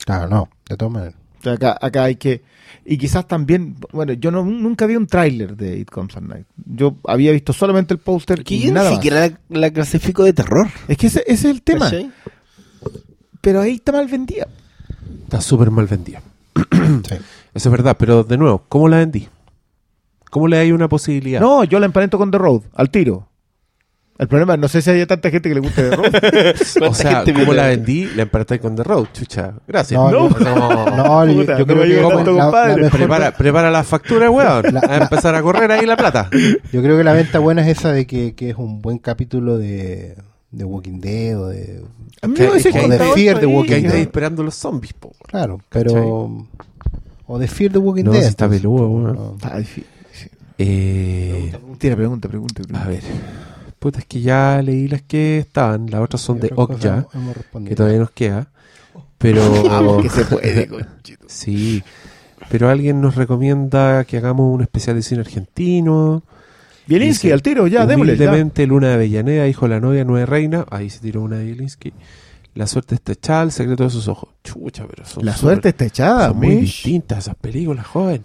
[0.04, 1.14] Claro, no, de todas maneras.
[1.40, 2.42] O sea, acá, acá hay que...
[2.84, 6.46] Y quizás también, bueno, yo no, nunca vi un tráiler de It Comes at Night.
[6.64, 8.98] Yo había visto solamente el póster Que y yo ni nada más.
[8.98, 10.68] siquiera la, la clasifico de terror.
[10.88, 11.86] Es que ese, ese es el tema.
[11.86, 12.10] ¿cachai?
[13.40, 14.46] Pero ahí está mal vendida.
[15.24, 16.22] Está súper mal vendida.
[17.08, 17.14] Sí.
[17.54, 19.28] Eso es verdad, pero de nuevo, ¿cómo la vendí?
[20.32, 21.40] ¿Cómo le hay una posibilidad?
[21.42, 23.28] No, yo la emparento con The Road, al tiro.
[24.18, 26.06] El problema, no sé si hay tanta gente que le guste The Road.
[26.76, 28.06] O ¿Cuánta sea, gente ¿cómo vio la la- vendí?
[28.16, 29.52] La empareté con The Road, chucha.
[29.68, 30.00] Gracias.
[30.00, 30.28] No, No.
[30.30, 34.30] yo- no, yo, no creo me que la- tanto, la- la Prepara, prepara la factura,
[34.30, 34.62] weón.
[34.72, 36.30] La- a empezar a correr ahí la plata.
[36.72, 39.58] Yo creo que la venta buena es esa de que, que es un buen capítulo
[39.58, 40.16] de,
[40.50, 41.82] de Walking Dead o de...
[42.22, 43.44] A mí Que- me hubiese que- de Fear ahí.
[43.46, 43.90] Walking Que ahí Dead.
[43.92, 45.12] está esperando los zombies, po.
[45.26, 46.46] Claro, pero...
[47.26, 48.22] O de Fear the Walking No, Dead.
[48.22, 49.14] si está peludo, weón.
[49.14, 49.32] no.
[49.36, 49.84] Está difícil.
[50.58, 52.62] Eh, Tira, pregunta, pregunta.
[52.62, 52.84] pregunta.
[52.84, 53.02] a ver.
[53.78, 55.90] Puta, es que ya leí las que estaban.
[55.90, 57.06] Las otras son ¿Qué de Okja,
[57.66, 58.48] que todavía nos queda.
[59.18, 59.64] Pero.
[59.64, 61.26] Vamos, que se puede, conchito.
[61.28, 61.82] Sí.
[62.48, 66.22] Pero alguien nos recomienda que hagamos un especial de cine argentino.
[66.86, 68.16] Bielinski, al tiro, ya, démosle.
[68.16, 68.24] ya.
[68.24, 70.66] Humildemente, Luna de Avellaneda, hijo de la novia, nueve reina.
[70.70, 71.92] Ahí se tiró una de Bielinski.
[72.54, 74.28] La suerte está echada, el secreto de sus ojos.
[74.44, 78.24] Chucha, pero son La suerte está echada, son muy distintas esas películas, joven.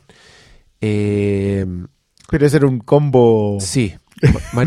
[0.81, 1.65] Eh,
[2.29, 3.57] Pero ese era un combo.
[3.59, 3.93] sí.
[4.51, 4.65] Ma-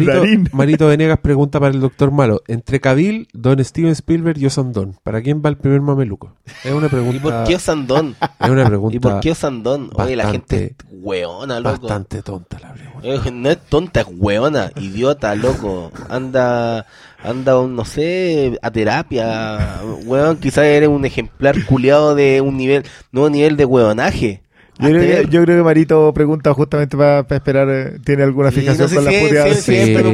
[0.53, 2.41] Marito, Venegas pregunta para el doctor Malo.
[2.47, 4.95] Entre Cavill, Don Steven Spielberg y Osandón.
[5.03, 6.33] ¿Para quién va el primer mameluco?
[6.63, 7.21] Es una ¿Y pregunta.
[7.21, 8.15] por qué Osandón?
[8.39, 9.91] Es una pregunta ¿Y por qué Osandón?
[9.95, 11.81] Oye, la gente es weona, loco.
[11.81, 13.09] bastante tonta la pregunta.
[13.09, 15.91] Eh, No es tonta, es weona, idiota, loco.
[16.09, 16.87] Anda,
[17.21, 19.81] anda, un, no sé, a terapia.
[20.05, 24.43] Weón, quizás eres un ejemplar culiado de un nivel, nuevo nivel de weonaje.
[24.81, 25.29] Yo creo, que, ver.
[25.31, 27.69] yo creo que Marito pregunta justamente para esperar.
[27.71, 29.93] eh, ¿Tiene alguna Sí, fijación no sé con si es- si es, Sí.
[29.95, 30.11] pero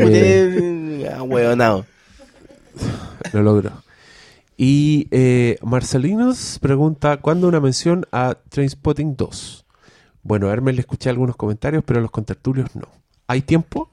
[1.24, 1.86] weonado.
[3.32, 3.72] Lo logró.
[4.56, 9.64] Y eh, Marcelinos pregunta, ¿cuándo una mención a Trainspotting 2?
[10.22, 12.88] Bueno, a Hermes le escuché algunos comentarios, pero a los contertulios no.
[13.26, 13.90] ¿Hay tiempo?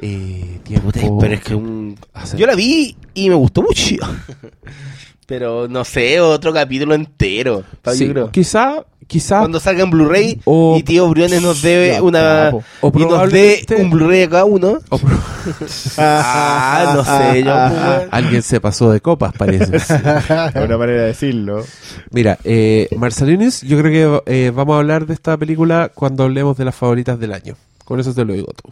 [0.00, 0.90] Eh, tiempo.
[0.90, 1.96] Puta, pero es que un...
[2.36, 3.96] Yo la vi y me gustó mucho.
[5.26, 7.62] pero no sé, otro capítulo entero.
[7.92, 8.30] Sí, yo creo.
[8.30, 12.50] quizá, quizá, Cuando salga en Blu-ray O- y tío Briones nos debe Ya, una...
[12.80, 14.78] O y nos dé un Blu-ray a cada uno.
[14.88, 15.10] o pro-
[15.98, 17.52] Ah, no sé, yo...
[17.52, 18.08] pues, weón.
[18.10, 19.76] alguien se pasó de copas, parece.
[19.76, 19.90] Es
[20.54, 21.64] una manera de decirlo.
[22.10, 26.56] Mira, eh, Marcelinis, yo creo que eh, vamos a hablar de esta película cuando hablemos
[26.56, 27.56] de las favoritas del año.
[27.84, 28.70] Con eso te lo digo tú.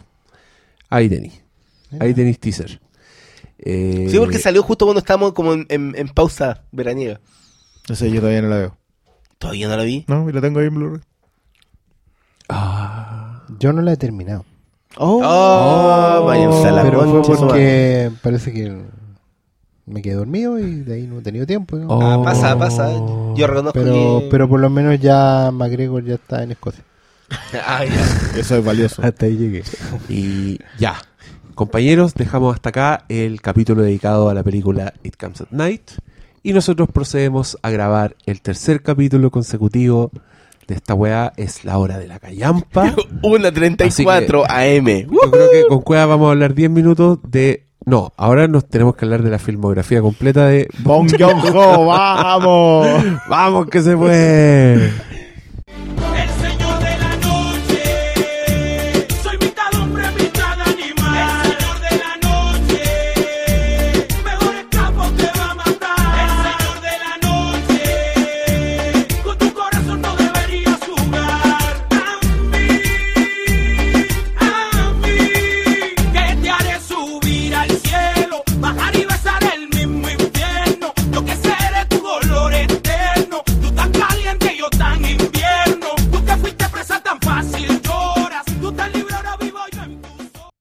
[0.89, 1.33] Ahí tenis.
[1.99, 2.79] Ahí tenis teaser.
[3.63, 7.19] Eh, Sí, porque salió justo cuando estábamos como en, en- en pausa veraniega.
[7.89, 8.77] No sé, yo todavía no la veo.
[9.37, 10.05] Todavía no la vi.
[10.07, 11.01] No, y la tengo ahí en Blu-ray.
[12.49, 14.45] Ah, Yo no la he terminado.
[14.97, 18.81] Oh, váyanse a la pero fue concha, porque parece que
[19.85, 21.77] me quedé dormido y de ahí no he tenido tiempo.
[21.77, 21.87] ¿no?
[21.87, 22.01] Oh.
[22.01, 22.91] Ah, pasa, pasa.
[23.35, 24.27] Yo reconozco pero, que...
[24.29, 26.83] pero por lo menos ya McGregor ya está en Escocia.
[27.65, 28.39] Ah, ya.
[28.39, 29.01] Eso es valioso.
[29.01, 29.63] Hasta ahí llegué.
[30.09, 30.95] y ya.
[31.61, 35.91] Compañeros, dejamos hasta acá el capítulo dedicado a la película It Comes at Night.
[36.41, 40.09] Y nosotros procedemos a grabar el tercer capítulo consecutivo
[40.65, 41.33] de esta weá.
[41.37, 42.95] Es la hora de la callampa.
[43.21, 45.11] 1.34 AM.
[45.11, 47.67] Yo creo que con Cueva vamos a hablar 10 minutos de...
[47.85, 50.67] No, ahora nos tenemos que hablar de la filmografía completa de...
[50.79, 52.87] Bong Joon-ho, vamos.
[53.29, 54.91] ¡Vamos que se puede!